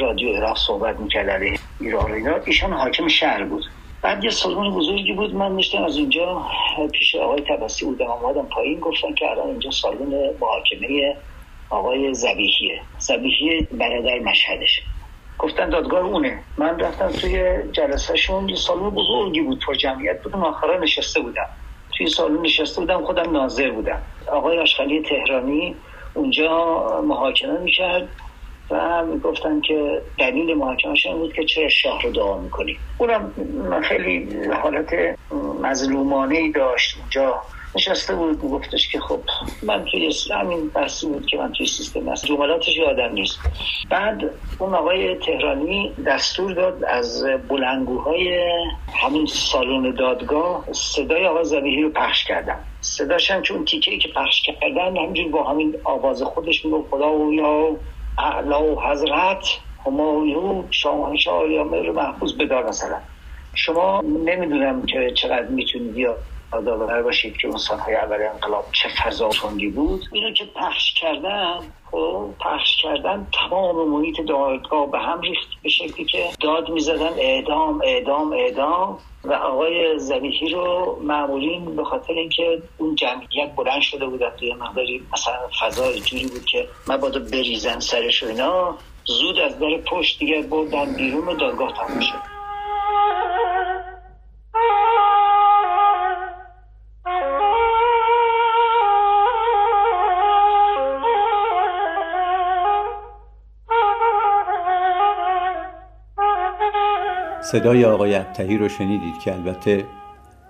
رادیو 0.00 0.36
عراق 0.36 0.56
صحبت 0.56 1.00
می‌کرد 1.00 1.30
علیه 1.30 1.58
ایران 1.80 2.42
ایشان 2.46 2.72
حاکم 2.72 3.08
شهر 3.08 3.44
بود. 3.44 3.64
بعد 4.02 4.24
یه 4.24 4.30
سالن 4.30 4.70
بزرگی 4.70 5.12
بود 5.12 5.34
من 5.34 5.56
نشتم 5.56 5.84
از 5.84 5.98
اونجا 5.98 6.42
پیش 6.92 7.14
آقای 7.14 7.42
تبسی 7.48 7.84
بودم 7.84 8.06
آمدم 8.06 8.46
پایین 8.46 8.80
گفتن 8.80 9.14
که 9.14 9.30
الان 9.30 9.48
اینجا 9.48 9.70
سالن 9.70 10.14
محاکمه 10.40 11.16
آقای 11.72 12.14
زبیحیه. 12.14 12.80
زبیحی 12.98 13.68
برادر 13.72 14.18
مشهدش 14.18 14.80
گفتن 15.38 15.70
دادگاه 15.70 16.06
اونه. 16.06 16.44
من 16.58 16.78
رفتم 16.80 17.12
توی 17.12 17.54
جلسهشون 17.72 18.48
یه 18.48 18.56
سالن 18.56 18.90
بزرگی 18.90 19.40
بود 19.40 19.60
پر 19.66 19.74
جمعیت 19.74 20.22
بودم. 20.24 20.44
آخرا 20.44 20.78
نشسته 20.78 21.20
بودم. 21.20 21.46
توی 21.96 22.06
سالن 22.06 22.40
نشسته 22.42 22.80
بودم 22.80 23.04
خودم 23.04 23.30
ناظر 23.32 23.70
بودم. 23.70 24.02
آقای 24.28 24.58
آشخالی 24.58 25.02
تهرانی 25.02 25.82
اونجا 26.14 26.84
محاکمه 27.04 27.58
می‌کرد 27.60 28.10
و 28.70 29.04
می‌گفتن 29.06 29.60
که 29.60 30.02
دلیل 30.18 30.54
محاکمش 30.54 31.06
این 31.06 31.16
بود 31.18 31.32
که 31.32 31.44
چرا 31.44 31.68
شاه 31.68 32.02
رو 32.02 32.12
دعا 32.12 32.38
می‌کنی. 32.42 32.80
اونم 32.98 33.34
خیلی 33.82 34.36
حالت 34.62 34.90
مظلومانه 35.62 36.52
داشت 36.52 36.98
اونجا. 36.98 37.42
نشسته 37.74 38.14
بود 38.14 38.40
گفتش 38.40 38.88
که 38.88 39.00
خب 39.00 39.20
من 39.62 39.84
توی 39.84 40.12
همین 40.34 40.68
بحثی 40.68 41.06
بود 41.06 41.26
که 41.26 41.36
من 41.36 41.52
توی 41.52 41.66
سیستم 41.66 42.08
هست 42.08 42.26
جملاتش 42.26 42.76
یادم 42.76 43.12
نیست. 43.12 43.38
بعد 43.90 44.20
اون 44.58 44.74
آقای 44.74 45.14
تهرانی 45.14 45.94
دستور 46.06 46.52
داد 46.52 46.84
از 46.84 47.24
بلنگوهای 47.48 48.48
همین 48.94 49.26
سالن 49.26 49.94
دادگاه 49.94 50.64
صدای 50.72 51.26
آقای 51.26 51.44
زبیهی 51.44 51.82
رو 51.82 51.90
پخش 51.90 52.24
کردم 52.24 52.58
صداش 52.80 53.30
هم 53.30 53.42
چون 53.42 53.64
تیکه 53.64 53.98
که 53.98 54.08
پخش 54.08 54.42
کردن 54.42 54.96
همینجور 54.96 55.28
با 55.28 55.44
همین 55.44 55.74
آواز 55.84 56.22
خودش 56.22 56.64
میگو 56.64 56.86
خدا 56.90 57.12
و 57.12 57.34
یا 57.34 57.76
اعلا 58.18 58.64
و 58.64 58.82
حضرت 58.82 59.44
همایون 59.86 60.64
شاهنشاه 60.70 61.50
یا 61.50 61.64
مهر 61.64 61.90
محفوظ 61.90 62.32
بدار 62.32 62.68
مثلا. 62.68 62.98
شما 63.54 64.00
نمی‌دونم 64.00 64.86
که 64.86 65.12
چقدر 65.16 65.46
می‌تونید 65.46 65.96
یا 65.96 66.16
یادآور 66.52 67.02
باشید 67.02 67.36
که 67.36 67.48
اون 67.48 67.58
سالهای 67.58 67.94
اول 67.94 68.22
انقلاب 68.22 68.64
چه 68.72 68.88
فضا 68.88 69.28
تنگی 69.28 69.68
بود. 69.68 70.04
اینو 70.12 70.34
که 70.34 70.44
پخش 70.44 70.94
کردن 70.94 71.58
خب 71.90 72.30
پخش 72.40 72.82
کردن 72.82 73.26
تمام 73.32 73.88
محیط 73.88 74.20
دادگاه 74.20 74.90
به 74.90 74.98
هم 74.98 75.20
ریخت 75.20 75.48
به 75.62 75.68
شکلی 75.68 76.04
که 76.04 76.28
داد 76.40 76.70
می‌زدن 76.70 77.12
اعدام 77.18 77.80
اعدام 77.84 78.32
اعدام 78.32 78.98
و 79.24 79.32
آقای 79.32 79.98
زبیحی 79.98 80.48
رو 80.48 80.98
معمولین 81.02 81.76
به 81.76 81.84
خاطر 81.84 82.12
اینکه 82.12 82.62
اون 82.78 82.94
جمعیت 82.94 83.56
بلند 83.56 83.80
شده 83.80 84.06
بود 84.06 84.28
توی 84.28 84.54
مقداری 84.54 85.06
مثلا 85.12 85.48
فضا 85.60 85.92
جوری 85.92 86.26
بود 86.26 86.44
که 86.44 86.68
مبادا 86.88 87.20
بریزن 87.20 87.80
سرش 87.80 88.22
و 88.22 88.26
اینا 88.26 88.76
زود 89.04 89.38
از 89.38 89.58
در 89.58 89.76
پشت 89.86 90.18
دیگه 90.18 90.42
بردن 90.42 90.94
بیرون 90.94 91.28
و 91.28 91.36
دادگاه 91.36 91.72
تموم 91.72 92.00
شد. 92.00 92.31
صدای 107.52 107.84
آقای 107.84 108.14
ابتهی 108.14 108.58
رو 108.58 108.68
شنیدید 108.68 109.18
که 109.24 109.34
البته 109.34 109.84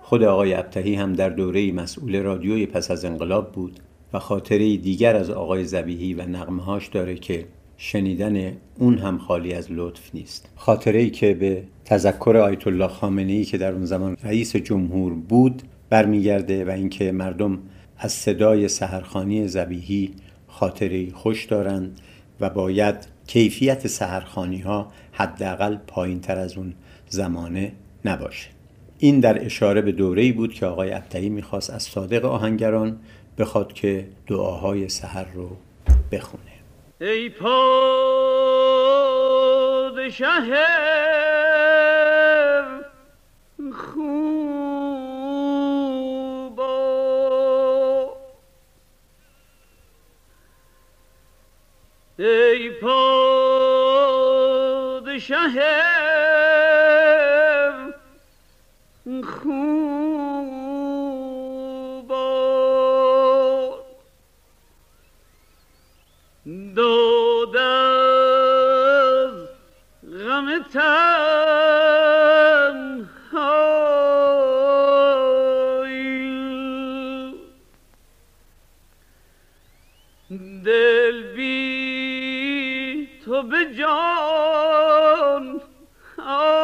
خود 0.01 0.23
آقای 0.23 0.53
ابتهی 0.53 0.95
هم 0.95 1.13
در 1.13 1.29
دوره 1.29 1.71
مسئول 1.71 2.21
رادیوی 2.21 2.65
پس 2.65 2.91
از 2.91 3.05
انقلاب 3.05 3.51
بود 3.51 3.79
و 4.13 4.19
خاطره 4.19 4.77
دیگر 4.77 5.15
از 5.15 5.29
آقای 5.29 5.65
زبیهی 5.65 6.13
و 6.13 6.25
نغمهاش 6.25 6.87
داره 6.87 7.15
که 7.15 7.45
شنیدن 7.77 8.57
اون 8.79 8.97
هم 8.97 9.17
خالی 9.17 9.53
از 9.53 9.67
لطف 9.71 10.15
نیست. 10.15 10.49
خاطره 10.55 10.99
ای 10.99 11.09
که 11.09 11.33
به 11.33 11.63
تذکر 11.85 12.37
آیت 12.37 12.67
الله 12.67 12.87
خامنه 12.87 13.33
ای 13.33 13.45
که 13.45 13.57
در 13.57 13.71
اون 13.71 13.85
زمان 13.85 14.17
رئیس 14.23 14.55
جمهور 14.55 15.13
بود 15.13 15.61
برمیگرده 15.89 16.65
و 16.65 16.69
اینکه 16.69 17.11
مردم 17.11 17.59
از 17.97 18.11
صدای 18.11 18.67
سهرخانی 18.67 19.47
زبیهی 19.47 20.11
خاطره 20.47 21.11
خوش 21.11 21.45
دارند 21.45 21.99
و 22.39 22.49
باید 22.49 22.95
کیفیت 23.27 23.87
سهرخانی 23.87 24.59
ها 24.59 24.91
حداقل 25.11 25.77
پایین 25.87 26.19
تر 26.19 26.37
از 26.37 26.57
اون 26.57 26.73
زمانه 27.13 27.71
نباشه. 28.05 28.49
این 28.99 29.19
در 29.19 29.45
اشاره 29.45 29.81
به 29.81 29.91
دوره‌ای 29.91 30.31
بود 30.31 30.53
که 30.53 30.65
آقای 30.65 30.93
ابتهی 30.93 31.29
می‌خواست 31.29 31.69
از 31.69 31.83
صادق 31.83 32.25
آهنگران 32.25 32.99
بخواد 33.37 33.73
که 33.73 34.07
دعاهای 34.27 34.89
سحر 34.89 35.25
رو 35.33 35.57
بخونه. 36.11 36.43
ای 37.01 37.29
پادشه 37.29 37.53
خوبا 43.73 44.33
ای 52.19 52.69
پادشه 52.81 53.23
Oh. 86.25 86.62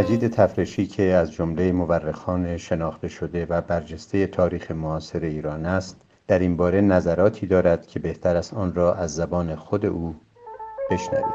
مجید 0.00 0.28
تفرشی 0.28 0.86
که 0.86 1.02
از 1.02 1.32
جمله 1.32 1.72
مورخان 1.72 2.56
شناخته 2.56 3.08
شده 3.08 3.46
و 3.46 3.60
برجسته 3.60 4.26
تاریخ 4.26 4.70
معاصر 4.70 5.24
ایران 5.24 5.66
است 5.66 6.00
در 6.28 6.38
این 6.38 6.56
باره 6.56 6.80
نظراتی 6.80 7.46
دارد 7.46 7.86
که 7.86 7.98
بهتر 7.98 8.36
است 8.36 8.54
آن 8.54 8.74
را 8.74 8.94
از 8.94 9.14
زبان 9.14 9.56
خود 9.56 9.86
او 9.86 10.14
بشنوید 10.90 11.34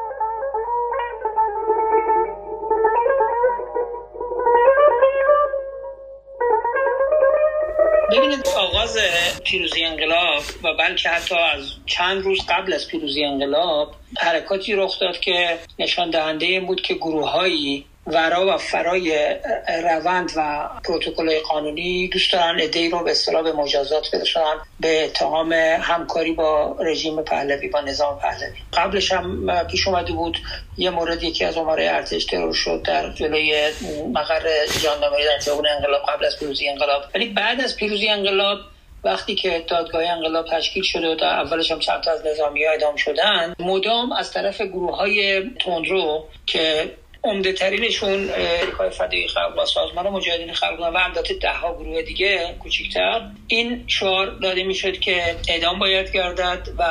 ببینید 8.12 8.48
آغاز 8.58 8.98
پیروزی 9.44 9.84
انقلاب 9.84 10.44
و 10.64 10.74
بلکه 10.80 11.10
حتی 11.10 11.36
از 11.36 11.72
چند 11.86 12.24
روز 12.24 12.40
قبل 12.50 12.74
از 12.74 12.88
پیروزی 12.88 13.24
انقلاب 13.24 13.96
حرکاتی 14.18 14.74
رخ 14.74 15.00
داد 15.00 15.20
که 15.20 15.58
نشان 15.80 16.10
دهنده 16.10 16.46
این 16.46 16.66
بود 16.66 16.82
که 16.82 16.94
گروههایی 16.94 17.86
ورا 18.08 18.56
و 18.56 18.58
فرای 18.58 19.36
روند 19.84 20.32
و 20.36 20.70
پروتکل 20.84 21.40
قانونی 21.40 22.08
دوست 22.08 22.34
دارن 22.34 22.60
ای 22.74 22.90
رو 22.90 23.04
به 23.04 23.12
اصطلاح 23.12 23.44
به 23.44 23.52
مجازات 23.52 24.12
برسونن 24.12 24.56
به 24.80 25.06
اتهام 25.06 25.54
همکاری 25.82 26.32
با 26.32 26.78
رژیم 26.80 27.22
پهلوی 27.22 27.68
با 27.68 27.82
نظام 27.82 28.20
پهلوی. 28.20 28.58
قبلش 28.74 29.12
هم 29.12 29.64
پیش 29.72 29.88
اومده 29.88 30.14
بود 30.14 30.38
یه 30.78 30.90
مورد 30.90 31.24
یکی 31.24 31.46
از 31.46 31.58
اماره 31.58 31.90
ارتش 31.90 32.26
ترور 32.26 32.54
شد 32.54 32.82
در 32.82 33.12
جلوی 33.14 33.72
مقر 34.14 34.44
جاندامری 34.84 35.24
در 35.24 35.38
خیابون 35.42 35.68
انقلاب 35.68 36.02
قبل 36.08 36.26
از 36.26 36.40
پیروزی 36.40 36.70
انقلاب. 36.70 37.04
ولی 37.16 37.26
بعد 37.26 37.62
از 37.62 37.76
پیروزی 37.76 38.08
انقلاب 38.10 38.58
وقتی 39.04 39.36
که 39.36 39.64
دادگاه 39.68 40.04
انقلاب 40.04 40.46
تشکیل 40.52 40.84
شده 40.84 41.08
و 41.08 41.24
اولش 41.24 41.72
هم 41.72 41.80
چند 41.80 42.10
از 42.10 42.26
نظامی 42.26 42.66
ها 42.66 42.72
ادام 42.72 42.96
شدن 42.96 43.56
مدام 43.60 44.12
از 44.12 44.32
طرف 44.32 44.62
گروه 44.62 44.96
های 44.98 45.44
تندرو 45.66 46.26
که 46.46 46.92
عمده 47.26 47.54
ترینشون 47.54 48.30
های 48.78 48.90
فدایی 48.90 49.28
خلق 49.28 49.60
و 49.60 49.66
سازمان 49.66 50.10
مجاهدین 50.10 50.54
خلق 50.54 50.80
و 50.80 50.98
البته 50.98 51.34
ده 51.34 51.54
ها 51.54 51.74
گروه 51.74 52.02
دیگه 52.02 52.56
کوچکتر 52.60 53.22
این 53.48 53.84
شعار 53.88 54.28
داده 54.28 54.64
می‌شد 54.64 55.00
که 55.00 55.36
اعدام 55.48 55.80
باید 55.80 56.12
گردد 56.12 56.68
و 56.78 56.86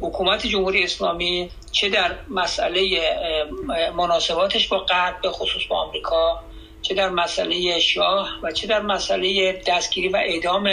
حکومت 0.00 0.46
جمهوری 0.46 0.84
اسلامی 0.84 1.50
چه 1.72 1.88
در 1.88 2.14
مسئله 2.28 3.00
مناسباتش 3.96 4.68
با 4.68 4.78
غرب 4.78 5.20
به 5.22 5.30
خصوص 5.30 5.62
با 5.66 5.76
آمریکا 5.76 6.40
چه 6.82 6.94
در 6.94 7.08
مسئله 7.08 7.80
شاه 7.80 8.28
و 8.42 8.52
چه 8.52 8.66
در 8.66 8.80
مسئله 8.80 9.52
دستگیری 9.66 10.08
و 10.08 10.16
اعدام 10.16 10.68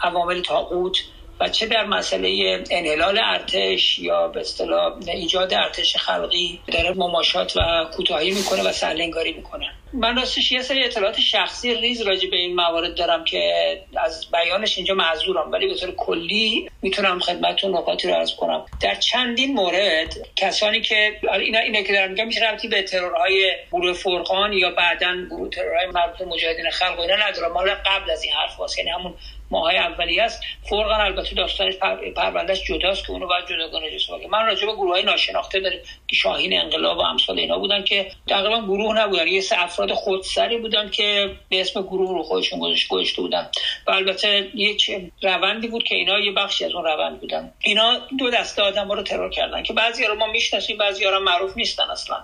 عوامل 0.00 0.42
تاقوت 0.42 0.96
و 1.40 1.48
چه 1.48 1.66
در 1.66 1.84
مسئله 1.84 2.62
انحلال 2.70 3.18
ارتش 3.18 3.98
یا 3.98 4.28
به 4.28 4.40
اصطلاح 4.40 4.98
ایجاد 5.06 5.54
ارتش 5.54 5.96
خلقی 5.96 6.60
داره 6.72 6.90
مماشات 6.90 7.56
و 7.56 7.60
کوتاهی 7.96 8.30
می‌کنه 8.30 8.62
و 8.62 8.72
سرلنگاری 8.72 9.32
می‌کنه. 9.32 9.66
من 9.92 10.16
راستش 10.16 10.52
یه 10.52 10.62
سری 10.62 10.84
اطلاعات 10.84 11.20
شخصی 11.20 11.74
ریز 11.74 12.02
راجع 12.02 12.30
به 12.30 12.36
این 12.36 12.54
موارد 12.54 12.94
دارم 12.94 13.24
که 13.24 13.52
از 13.96 14.26
بیانش 14.32 14.76
اینجا 14.76 14.94
معذورم 14.94 15.52
ولی 15.52 15.66
به 15.66 15.74
طور 15.74 15.94
کلی 15.96 16.70
می‌تونم 16.82 17.18
خدمتتون 17.18 17.76
نکاتی 17.76 18.08
رو 18.08 18.14
عرض 18.14 18.34
کنم. 18.34 18.64
در 18.82 18.94
چندین 18.94 19.54
مورد 19.54 20.14
کسانی 20.36 20.80
که 20.80 21.20
اینا 21.40 21.58
اینا 21.58 21.82
که 21.82 21.92
دارم 21.92 22.10
میگم 22.10 22.26
میشه 22.26 22.50
ربطی 22.50 22.68
به 22.68 22.82
ترورهای 22.82 23.52
گروه 23.72 23.92
فرقان 23.92 24.52
یا 24.52 24.70
بعدا 24.70 25.16
گروه 25.30 25.50
ترورهای 25.50 25.86
مربوط 25.86 26.28
مجاهدین 26.28 26.70
خلق 26.70 26.98
و 26.98 27.00
اینا 27.00 27.16
ندارم 27.16 27.52
مال 27.52 27.70
قبل 27.70 28.10
از 28.10 28.22
این 28.22 28.32
حرف 28.32 28.60
هست. 28.60 28.78
یعنی 28.78 28.90
همون 28.90 29.14
ماهای 29.50 29.78
اولی 29.78 30.20
است. 30.20 30.42
فرقان 30.70 31.00
البته 31.00 31.34
داستانش 31.34 31.74
پروندهش 32.16 32.64
جداست 32.64 33.06
که 33.06 33.10
اونو 33.10 33.26
باید 33.26 33.46
جداگانه 33.46 33.98
جلوه 33.98 34.26
من 34.30 34.46
راجع 34.46 34.66
به 34.66 34.72
گروه 34.72 34.90
های 34.90 35.02
ناشناخته 35.02 35.60
داریم 35.60 35.80
که 36.08 36.16
شاهین 36.16 36.60
انقلاب 36.60 36.98
و 36.98 37.00
امثال 37.00 37.38
اینا 37.38 37.58
بودن 37.58 37.84
که 37.84 38.10
تقریبا 38.28 38.60
گروه 38.60 38.98
نبودن. 38.98 39.28
یه 39.28 39.40
سه 39.40 39.62
افراد 39.62 39.92
خودسری 39.92 40.58
بودن 40.58 40.90
که 40.90 41.30
به 41.48 41.60
اسم 41.60 41.82
گروه 41.82 42.10
رو 42.10 42.22
خودشون 42.22 42.58
گذاشته 42.58 43.22
بودن. 43.22 43.50
و 43.86 43.90
البته 43.90 44.50
یک 44.54 44.90
روندی 45.22 45.68
بود 45.68 45.84
که 45.84 45.94
اینا 45.94 46.18
یه 46.18 46.32
بخشی 46.32 46.64
از 46.64 46.72
اون 46.72 46.84
روند 46.84 47.20
بودن. 47.20 47.52
اینا 47.60 47.98
دو 48.18 48.30
دسته 48.30 48.62
آدم 48.62 48.92
رو 48.92 49.02
ترور 49.02 49.30
کردن 49.30 49.62
که 49.62 49.72
بعضی 49.72 50.04
رو 50.04 50.14
ما 50.14 50.26
می‌شناسیم 50.26 50.78
بعضی 50.78 51.04
ها 51.04 51.18
معروف 51.18 51.56
نیستن 51.56 51.90
اصلا. 51.90 52.16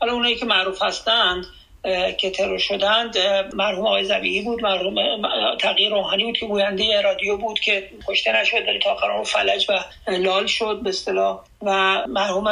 حالا 0.00 0.12
اونایی 0.12 0.36
که 0.36 0.46
معروف 0.46 0.82
هستند 0.82 1.46
که 2.18 2.30
ترور 2.30 2.58
شدند 2.58 3.18
مرحوم 3.54 3.86
آقای 3.86 4.04
زبیهی 4.04 4.42
بود 4.42 4.62
مرحوم 4.62 4.94
تغییر 5.58 5.90
روحانی 5.90 6.24
بود 6.24 6.38
که 6.38 6.46
گوینده 6.46 7.00
رادیو 7.00 7.36
بود 7.36 7.60
که 7.60 7.90
کشته 8.08 8.40
نشد 8.40 8.68
ولی 8.68 8.78
تا 8.78 8.90
آخر 8.90 9.22
فلج 9.24 9.66
و 9.68 9.80
لال 10.08 10.46
شد 10.46 10.80
به 10.82 10.88
اصطلاح. 10.88 11.40
و 11.62 12.02
مرحوم 12.08 12.44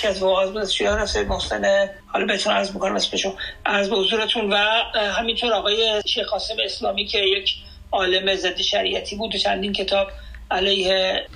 که 0.00 0.08
از 0.08 0.22
واقعا 0.22 0.46
بود 0.46 0.68
شیار 0.68 1.08
محسن 1.28 1.88
حالا 2.06 2.26
بهتون 2.26 2.52
عرض 2.52 2.72
می‌کنم 2.72 2.96
اسمشو 2.96 3.34
عرض 3.66 3.88
به 3.88 3.96
حضورتون 3.96 4.52
و 4.52 4.56
همینطور 4.94 5.52
آقای 5.52 6.02
شیخ 6.06 6.26
قاسم 6.28 6.54
اسلامی 6.64 7.06
که 7.06 7.18
یک 7.18 7.54
عالم 7.92 8.34
ضد 8.34 8.60
شریعتی 8.60 9.16
بود 9.16 9.34
و 9.34 9.38
چندین 9.38 9.72
کتاب 9.72 10.08
علیه 10.50 11.26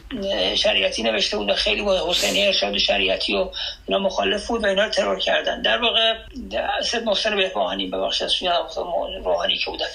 شریعتی 0.57 1.03
نوشته 1.03 1.37
بود 1.37 1.53
خیلی 1.53 1.83
با 1.83 2.11
حسینی 2.11 2.47
ارشاد 2.47 2.79
شریعتی 2.79 3.37
و 3.37 3.51
اینا 3.87 4.01
مخالف 4.01 4.47
بود 4.47 4.65
و 4.65 4.67
اینا 4.67 4.85
رو 4.85 4.91
ترور 4.91 5.19
کردن. 5.19 5.63
در 5.63 5.79
واقع 5.83 6.15
سید 6.83 7.03
محسن 7.03 7.37
بهبهانی 7.37 7.87
ببخشید 7.87 8.27
از 8.27 8.79
روحانی 9.25 9.59
که 9.59 9.71
بودن 9.71 9.87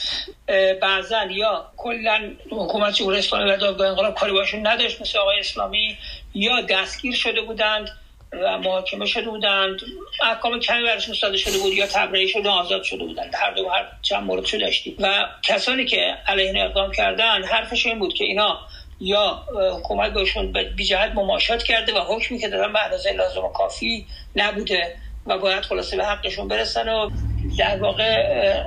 بعضا 0.82 1.23
یا 1.23 1.65
کلا 1.78 2.32
حکومت 2.51 2.93
جمهوری 2.93 3.19
اسلامی 3.19 3.51
و 3.51 3.58
دادگاه 3.58 3.88
انقلاب 3.88 4.15
کاری 4.15 4.32
باشون 4.32 4.67
نداشت 4.67 5.01
مثل 5.01 5.19
آقای 5.19 5.39
اسلامی 5.39 5.97
یا 6.34 6.62
دستگیر 6.62 7.15
شده 7.15 7.41
بودند 7.41 7.89
و 8.34 8.58
محاکمه 8.58 9.06
شده 9.06 9.30
بودند. 9.30 9.80
احکام 10.23 10.60
کمی 10.60 10.84
برشون 10.84 11.15
ساده 11.15 11.38
شده 11.38 11.58
بود 11.58 11.73
یا 11.73 11.88
تبرئه 11.88 12.28
شده 12.28 12.49
آزاد 12.49 12.84
شده 12.84 13.04
بودند. 13.04 13.36
هر 13.36 13.51
دو 13.51 13.69
هر 13.69 13.86
چند 14.01 14.23
مورد 14.23 14.45
شده 14.45 14.65
داشتیم. 14.65 14.95
و 14.99 15.25
کسانی 15.43 15.86
که 15.86 16.17
علیه 16.28 16.65
اقدام 16.65 16.91
کردن 16.91 17.43
حرفش 17.43 17.86
این 17.86 17.99
بود 17.99 18.13
که 18.13 18.23
اینا 18.23 18.60
یا 18.99 19.43
حکومت 19.77 20.13
بهشون 20.13 20.53
بی 20.75 20.86
جهت 20.86 21.12
مماشات 21.15 21.63
کرده 21.63 21.93
و 21.93 21.99
حکمی 21.99 22.39
که 22.39 22.49
دادن 22.49 22.73
به 22.73 22.84
اندازه 22.84 23.12
لازم 23.12 23.43
و 23.43 23.49
کافی 23.49 24.05
نبوده 24.36 24.95
و 25.25 25.38
باید 25.38 25.63
خلاصه 25.63 25.97
به 25.97 26.05
حقشون 26.05 26.47
برسن 26.47 26.89
و 26.89 27.10
در 27.58 27.77
واقع 27.77 28.63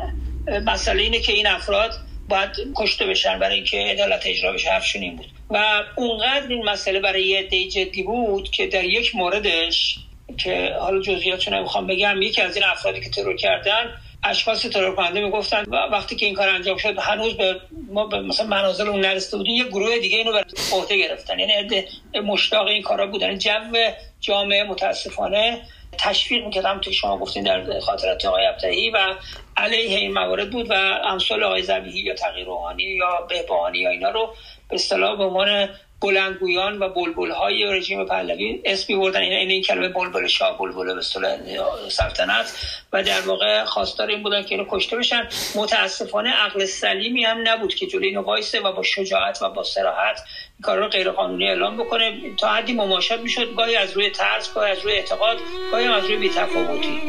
مسئله 0.64 1.02
اینه 1.02 1.20
که 1.20 1.32
این 1.32 1.46
افراد 1.46 1.92
باید 2.28 2.50
کشته 2.76 3.06
بشن 3.06 3.38
برای 3.38 3.54
اینکه 3.54 3.76
عدالت 3.76 4.22
اجرا 4.26 4.52
بشه. 4.52 4.70
حرفشون 4.70 5.02
این 5.02 5.16
بود. 5.16 5.26
و 5.50 5.82
اونقدر 5.96 6.48
این 6.48 6.64
مسئله 6.64 7.00
برای 7.00 7.24
یه 7.24 7.42
دی 7.42 7.68
جدی 7.68 8.02
بود 8.02 8.50
که 8.50 8.66
در 8.66 8.84
یک 8.84 9.16
موردش 9.16 9.98
که 10.38 10.76
حالا 10.80 11.02
جزئیاتش 11.02 11.48
نمی‌خوام 11.48 11.86
بگم 11.86 12.22
یکی 12.22 12.42
از 12.42 12.56
این 12.56 12.64
افرادی 12.64 13.00
که 13.00 13.10
ترور 13.10 13.36
کردن 13.36 13.94
اشخاص 14.24 14.66
ترور 14.66 14.94
کننده 14.94 15.20
می‌گفتن 15.20 15.64
وقتی 15.92 16.16
که 16.16 16.26
این 16.26 16.34
کار 16.34 16.48
انجام 16.48 16.76
شد 16.76 16.98
هنوز 16.98 17.36
به 17.36 17.60
ما 17.88 18.06
به 18.06 18.20
مثلا 18.20 18.46
منازل 18.46 18.88
اون 18.88 19.00
نرسیده 19.00 19.36
بودیم 19.36 19.54
یه 19.54 19.64
گروه 19.64 19.98
دیگه 19.98 20.16
اینو 20.16 20.32
به 20.32 20.44
عهده 20.72 20.96
گرفتن. 20.96 21.38
یعنی 21.38 21.52
عده 21.52 21.88
مشتاق 22.24 22.66
این 22.66 22.82
کارا 22.82 23.06
بودن. 23.06 23.38
جو 23.38 23.50
جامعه 24.20 24.64
متاسفانه 24.64 25.62
تشویق 25.98 26.44
می‌کرد 26.44 26.64
هم 26.64 26.80
تو 26.80 26.92
شما 26.92 27.18
گفتین 27.18 27.44
در 27.44 27.80
خاطرات 27.80 28.24
آقای 28.24 28.46
ابتهی 28.46 28.90
و 28.90 29.14
علیه 29.56 29.98
این 29.98 30.12
موارد 30.12 30.50
بود 30.50 30.70
و 30.70 30.74
امثال 31.04 31.42
آقای 31.42 31.62
زبیهی 31.62 32.00
یا 32.00 32.14
تغییر 32.14 32.46
روحانی 32.46 32.82
یا 32.82 33.26
بهبهانی 33.28 33.78
یا 33.78 33.90
اینا 33.90 34.10
رو 34.10 34.34
به 34.68 34.74
اصطلاح 34.74 35.18
به 35.18 35.24
عنوان 35.24 35.68
بلندگویان 36.00 36.78
و 36.78 36.88
بلبل 36.88 37.30
های 37.30 37.64
رژیم 37.64 38.04
پهلوی 38.04 38.60
اسمی 38.64 38.96
بردن 38.96 39.20
این 39.20 39.50
این, 39.50 39.62
کلمه 39.62 39.88
بلبل 39.88 40.26
شاه 40.26 40.58
بلبل 40.58 40.94
به 40.94 41.02
سلطنت. 41.90 42.52
و 42.92 43.02
در 43.02 43.20
واقع 43.20 43.64
خواستار 43.64 44.08
این 44.08 44.22
بودن 44.22 44.42
که 44.42 44.54
اینو 44.54 44.66
کشته 44.70 44.96
بشن. 44.96 45.28
متاسفانه 45.54 46.30
عقل 46.30 46.64
سلیمی 46.64 47.24
هم 47.24 47.38
نبود 47.44 47.74
که 47.74 47.86
جلوی 47.86 48.06
اینو 48.06 48.22
وایسه 48.22 48.60
و 48.60 48.72
با 48.72 48.82
شجاعت 48.82 49.42
و 49.42 49.50
با 49.50 49.64
صراحت 49.64 50.20
کار 50.62 50.78
رو 50.78 50.88
غیر 50.88 51.10
قانونی 51.10 51.48
اعلام 51.48 51.76
بکنه. 51.76 52.20
تا 52.36 52.48
حدی 52.48 52.72
مماشات 52.72 53.20
می‌شد. 53.20 53.54
گاهی 53.54 53.76
از 53.76 53.92
روی 53.92 54.10
ترس 54.10 54.54
گاهی 54.54 54.72
از 54.72 54.80
روی 54.80 54.92
اعتقاد 54.92 55.38
گاهی 55.72 55.86
از 55.86 56.04
روی 56.04 56.16
بیتفاوتی. 56.16 57.02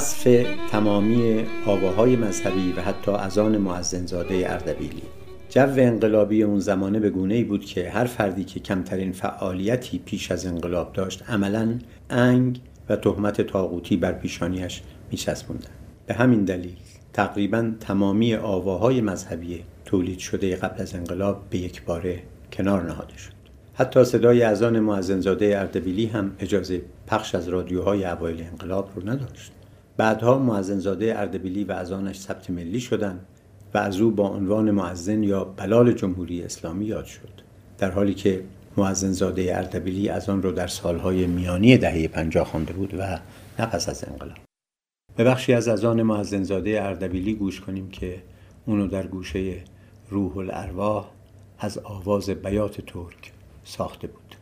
حذف 0.00 0.46
تمامی 0.70 1.44
آواهای 1.66 2.16
مذهبی 2.16 2.72
و 2.76 2.80
حتی 2.80 3.10
اذان 3.10 3.58
معزنزاده 3.58 4.52
اردبیلی. 4.52 5.02
جو 5.50 5.74
انقلابی 5.76 6.42
اون 6.42 6.58
زمانه 6.58 7.00
به 7.00 7.10
گونه 7.10 7.34
ای 7.34 7.44
بود 7.44 7.64
که 7.64 7.90
هر 7.90 8.04
فردی 8.04 8.44
که 8.44 8.60
کمترین 8.60 9.12
فعالیتی 9.12 9.98
پیش 9.98 10.30
از 10.30 10.46
انقلاب 10.46 10.92
داشت 10.92 11.24
عملا 11.28 11.78
انگ 12.10 12.60
و 12.88 12.96
تهمت 12.96 13.40
تاغوتی 13.40 13.96
بر 13.96 14.12
پیشانیش 14.12 14.82
میچسبوندن. 15.10 15.70
به 16.06 16.14
همین 16.14 16.44
دلیل 16.44 16.76
تقریبا 17.12 17.72
تمامی 17.80 18.34
آواهای 18.34 19.00
مذهبی 19.00 19.64
تولید 19.84 20.18
شده 20.18 20.56
قبل 20.56 20.82
از 20.82 20.94
انقلاب 20.94 21.42
به 21.50 21.58
یک 21.58 21.84
باره 21.84 22.22
کنار 22.52 22.82
نهاده 22.82 23.18
شد. 23.18 23.32
حتی 23.74 24.04
صدای 24.04 24.42
اذان 24.42 24.80
معزنزاده 24.80 25.58
اردبیلی 25.58 26.06
هم 26.06 26.32
اجازه 26.38 26.82
پخش 27.06 27.34
از 27.34 27.48
رادیوهای 27.48 28.04
اوایل 28.04 28.42
انقلاب 28.42 28.90
رو 28.94 29.08
نداشت. 29.08 29.52
بعدها 30.00 30.38
معزنزاده 30.38 31.18
اردبیلی 31.18 31.64
و 31.64 31.72
از 31.72 31.92
آنش 31.92 32.20
ثبت 32.20 32.50
ملی 32.50 32.80
شدند 32.80 33.26
و 33.74 33.78
از 33.78 34.00
او 34.00 34.10
با 34.10 34.28
عنوان 34.28 34.70
معزن 34.70 35.22
یا 35.22 35.44
بلال 35.44 35.92
جمهوری 35.92 36.42
اسلامی 36.42 36.84
یاد 36.86 37.04
شد. 37.04 37.28
در 37.78 37.90
حالی 37.90 38.14
که 38.14 38.44
معزنزاده 38.76 39.56
اردبیلی 39.56 40.08
از 40.08 40.28
آن 40.28 40.42
رو 40.42 40.52
در 40.52 40.66
سالهای 40.66 41.26
میانی 41.26 41.78
دهه 41.78 42.08
پنجاه 42.08 42.46
خوانده 42.46 42.72
بود 42.72 42.94
و 42.94 43.18
نه 43.58 43.66
پس 43.66 43.88
از 43.88 44.04
انقلاب. 44.08 44.38
به 45.16 45.24
بخشی 45.24 45.52
از 45.52 45.68
ازان 45.68 46.02
معزنزاده 46.02 46.82
اردبیلی 46.82 47.34
گوش 47.34 47.60
کنیم 47.60 47.90
که 47.90 48.22
اونو 48.66 48.86
در 48.86 49.06
گوشه 49.06 49.64
روح 50.10 50.36
الارواح 50.36 51.10
از 51.58 51.78
آواز 51.78 52.30
بیات 52.30 52.80
ترک 52.80 53.32
ساخته 53.64 54.06
بود. 54.06 54.39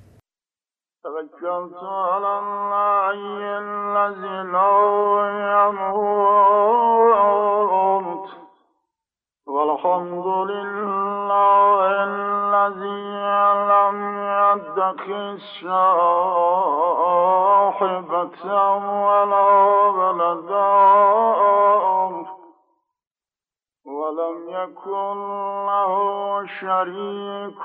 توكلت 1.04 1.82
على 1.82 2.38
الله 2.38 3.14
الذي 3.58 4.38
لا 4.52 4.74
يموت 5.68 6.98
والحمد 9.46 10.26
لله 10.26 11.80
الذي 12.04 13.08
لم 13.72 13.98
يتخذ 14.42 15.38
صاحبة 15.62 16.02
ولا 19.06 19.48
ولدا. 19.98 20.72
ولم 23.86 24.38
يكن 24.48 25.16
له 25.66 25.92
شريك. 26.60 27.64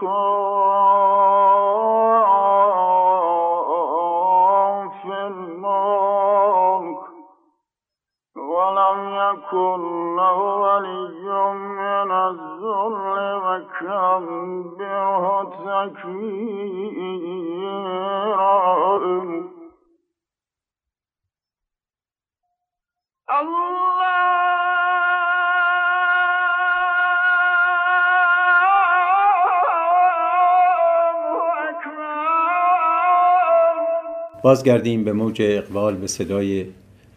بازگردیم 34.44 35.04
به 35.04 35.14
موج 35.14 35.42
اقبال 35.42 35.96
به 35.96 36.08
صدای 36.08 36.66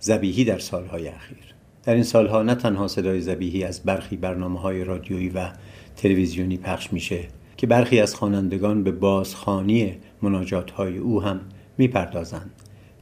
زبیهی 0.00 0.44
در 0.44 0.59
سالهای 0.59 1.09
اخیر. 1.09 1.54
در 1.87 1.94
این 1.94 2.03
سالها 2.03 2.42
نه 2.42 2.55
تنها 2.55 2.88
صدای 2.88 3.20
زبیهی 3.20 3.64
از 3.64 3.83
برخی 3.83 4.16
برنامه 4.16 4.61
های 4.61 4.85
رادیویی 4.85 5.29
و 5.29 5.49
تلویزیونی 5.96 6.57
پخش 6.57 6.92
میشه 6.92 7.29
که 7.57 7.66
برخی 7.66 8.01
از 8.01 8.14
خوانندگان 8.14 8.85
به 8.85 8.92
بازخانی 8.92 9.96
مناجات 10.22 10.70
های 10.70 10.99
او 10.99 11.22
هم 11.22 11.40
می‌پردازند 11.79 12.51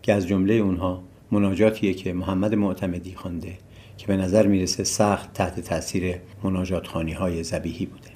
که 0.03 0.12
از 0.12 0.27
جمله 0.27 0.55
اونها 0.55 1.03
مناجاتیه 1.31 1.94
که 1.94 2.12
محمد 2.12 2.55
معتمدی 2.55 3.14
خوانده 3.14 3.59
که 3.97 4.07
به 4.07 4.16
نظر 4.16 4.47
می‌رسه 4.47 4.85
سخت 4.85 5.33
تحت 5.33 5.61
تاثیر 5.61 6.14
مناجات 6.42 6.87
خانی 6.87 7.12
های 7.12 7.42
زبیهی 7.42 7.87
بوده 7.87 8.11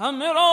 را 0.00 0.18
براب 0.18 0.49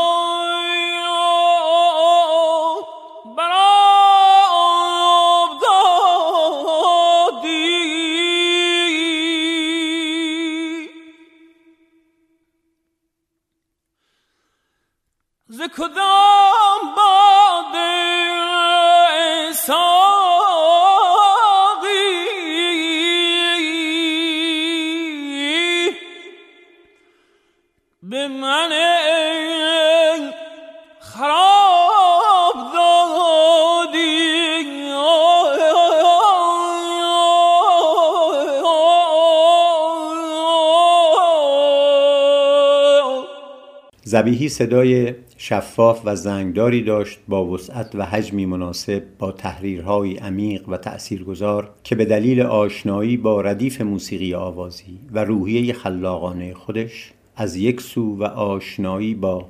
زبیهی 44.18 44.50
صدای 44.50 45.14
شفاف 45.38 46.02
و 46.06 46.16
زنگداری 46.16 46.84
داشت 46.84 47.20
با 47.28 47.46
وسعت 47.46 47.96
و 47.96 48.06
حجمی 48.06 48.46
مناسب 48.46 49.04
با 49.20 49.32
تحریرهای 49.32 50.18
عمیق 50.18 50.70
و 50.70 50.78
تأثیرگذار 50.78 51.70
که 51.84 51.96
به 51.96 52.06
دلیل 52.06 52.42
آشنایی 52.42 53.18
با 53.18 53.42
ردیف 53.42 53.82
موسیقی 53.82 54.34
آوازی 54.34 55.00
و 55.12 55.24
روحیه 55.24 55.74
خلاقانه 55.74 56.54
خودش 56.54 57.12
از 57.36 57.56
یک 57.56 57.82
سو 57.82 58.16
و 58.16 58.24
آشنایی 58.24 59.16
با 59.16 59.48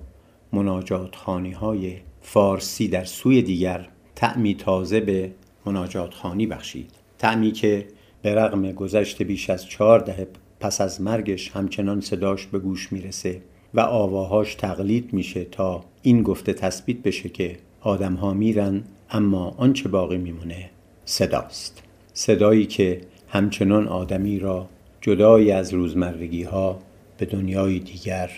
مناجات 0.53 1.15
خانی 1.15 1.51
های 1.51 1.93
فارسی 2.21 2.87
در 2.87 3.05
سوی 3.05 3.41
دیگر 3.41 3.87
تعمی 4.15 4.55
تازه 4.55 4.99
به 4.99 5.31
مناجات 5.65 6.13
خانی 6.13 6.47
بخشید. 6.47 6.91
تعمی 7.17 7.51
که 7.51 7.87
به 8.21 8.35
رغم 8.35 8.71
گذشت 8.71 9.23
بیش 9.23 9.49
از 9.49 9.65
چهار 9.65 9.99
دهه 9.99 10.27
پس 10.59 10.81
از 10.81 11.01
مرگش 11.01 11.51
همچنان 11.51 12.01
صداش 12.01 12.47
به 12.47 12.59
گوش 12.59 12.91
می‌رسه. 12.91 13.41
و 13.73 13.79
آواهاش 13.79 14.55
تقلید 14.55 15.13
میشه 15.13 15.43
تا 15.43 15.83
این 16.01 16.23
گفته 16.23 16.53
تثبیت 16.53 16.97
بشه 16.97 17.29
که 17.29 17.57
آدم 17.81 18.13
ها 18.13 18.33
میرن 18.33 18.83
اما 19.09 19.55
آنچه 19.57 19.89
باقی 19.89 20.17
میمونه 20.17 20.69
صداست. 21.05 21.83
صدایی 22.13 22.65
که 22.65 23.01
همچنان 23.27 23.87
آدمی 23.87 24.39
را 24.39 24.67
جدایی 25.01 25.51
از 25.51 25.73
روزمرگی 25.73 26.43
ها 26.43 26.79
به 27.17 27.25
دنیای 27.25 27.79
دیگر 27.79 28.29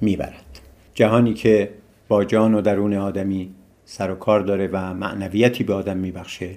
می‌برد. 0.00 0.60
جهانی 0.94 1.34
که 1.34 1.70
با 2.08 2.24
جان 2.24 2.54
و 2.54 2.60
درون 2.60 2.94
آدمی 2.94 3.50
سر 3.84 4.10
و 4.10 4.14
کار 4.14 4.40
داره 4.40 4.66
و 4.72 4.94
معنویتی 4.94 5.64
به 5.64 5.74
آدم 5.74 5.96
میبخشه 5.96 6.50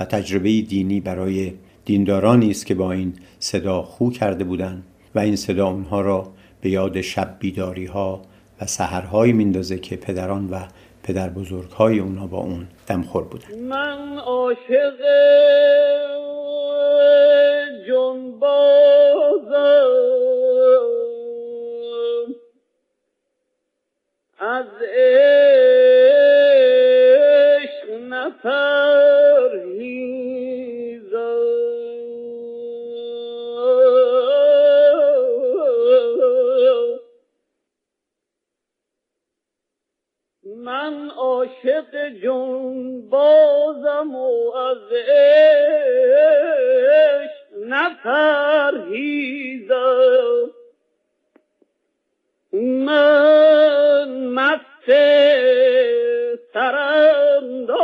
و 0.00 0.04
تجربه 0.04 0.60
دینی 0.60 1.00
برای 1.00 1.52
دیندارانی 1.84 2.50
است 2.50 2.66
که 2.66 2.74
با 2.74 2.92
این 2.92 3.14
صدا 3.38 3.82
خو 3.82 4.10
کرده 4.10 4.44
بودند 4.44 4.82
و 5.14 5.18
این 5.18 5.36
صدا 5.36 5.68
اونها 5.68 6.00
را 6.00 6.32
به 6.60 6.70
یاد 6.70 7.00
شب 7.00 7.36
بیداری 7.38 7.86
ها 7.86 8.22
و 8.60 8.66
سهرهایی 8.66 9.32
میندازه 9.32 9.78
که 9.78 9.96
پدران 9.96 10.50
و 10.50 10.58
پدر 11.02 11.28
بزرگ 11.28 11.70
های 11.70 11.98
اونا 11.98 12.26
با 12.26 12.38
اون 12.38 12.66
دمخور 12.86 13.24
بودن. 13.24 13.58
من 13.60 14.18
عاشق 14.18 15.00
از 24.40 24.66
عشق 24.94 25.40
نپرهیزم 28.08 28.79
عاشق 41.64 42.08
جنبازم 42.22 44.14
و 44.14 44.52
از 44.56 44.92
عشق 44.92 46.10
نپرهیزم. 47.66 49.10
من 52.52 54.08
مست 54.34 54.90
سراندازم 56.54 57.80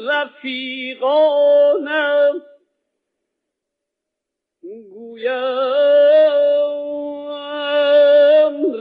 رفیقانم. 0.10 2.41
گویم 4.93 5.34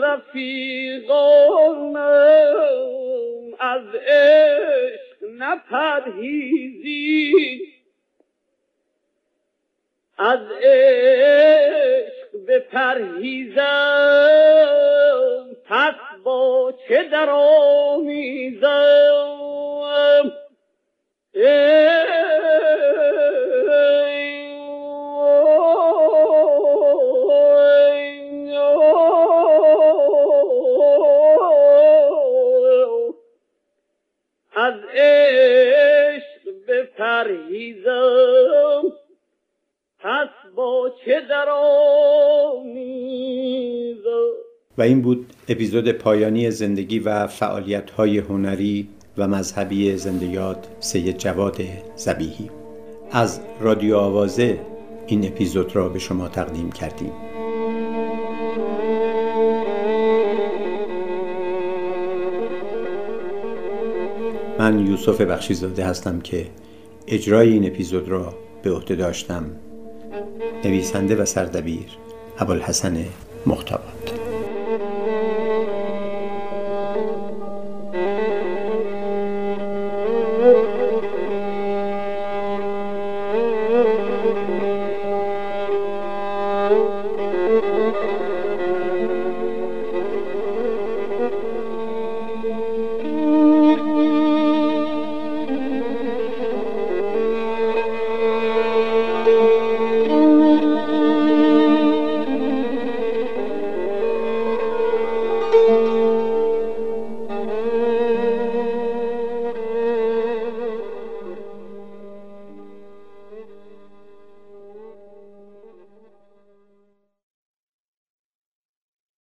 رفیقانم 0.02 1.96
از 3.60 3.82
عشق 3.94 5.24
نپرهیزید 5.38 7.36
از 10.18 10.40
عشق 10.62 12.26
بپرهیزم 12.48 13.56
پس 15.64 16.05
با 16.26 16.74
چه 16.88 17.08
در 17.08 17.30
آمیزم؟ 17.30 18.66
از 34.54 34.74
عشق 34.94 36.48
بپرهیزم 36.68 38.02
پس 39.98 40.28
با 40.54 40.90
چه 41.04 41.20
در 41.20 41.48
آمیزم؟ 41.50 42.86
و 44.78 44.82
این 44.82 45.02
بود 45.02 45.26
اپیزود 45.48 45.92
پایانی 45.92 46.50
زندگی 46.50 46.98
و 46.98 47.26
فعالیت 47.26 47.90
های 47.90 48.18
هنری 48.18 48.88
و 49.18 49.28
مذهبی 49.28 49.96
زنده 49.96 50.26
یاد 50.26 50.66
سید 50.80 51.18
جواد 51.18 51.60
زبیهی 51.96 52.50
از 53.12 53.40
رادیو 53.60 53.96
آوازه 53.96 54.58
این 55.06 55.26
اپیزود 55.26 55.76
را 55.76 55.88
به 55.88 55.98
شما 55.98 56.28
تقدیم 56.28 56.72
کردیم. 56.72 57.12
من 64.58 64.86
یوسف 64.86 65.20
بخشیزاده 65.20 65.84
هستم 65.84 66.20
که 66.20 66.46
اجرای 67.06 67.52
این 67.52 67.66
اپیزود 67.66 68.08
را 68.08 68.34
به 68.62 68.72
عهده 68.72 68.94
داشتم. 68.94 69.44
نویسنده 70.64 71.16
و 71.16 71.24
سردبیر 71.24 71.86
ابوالحسن 72.38 73.04
مختبات 73.46 73.95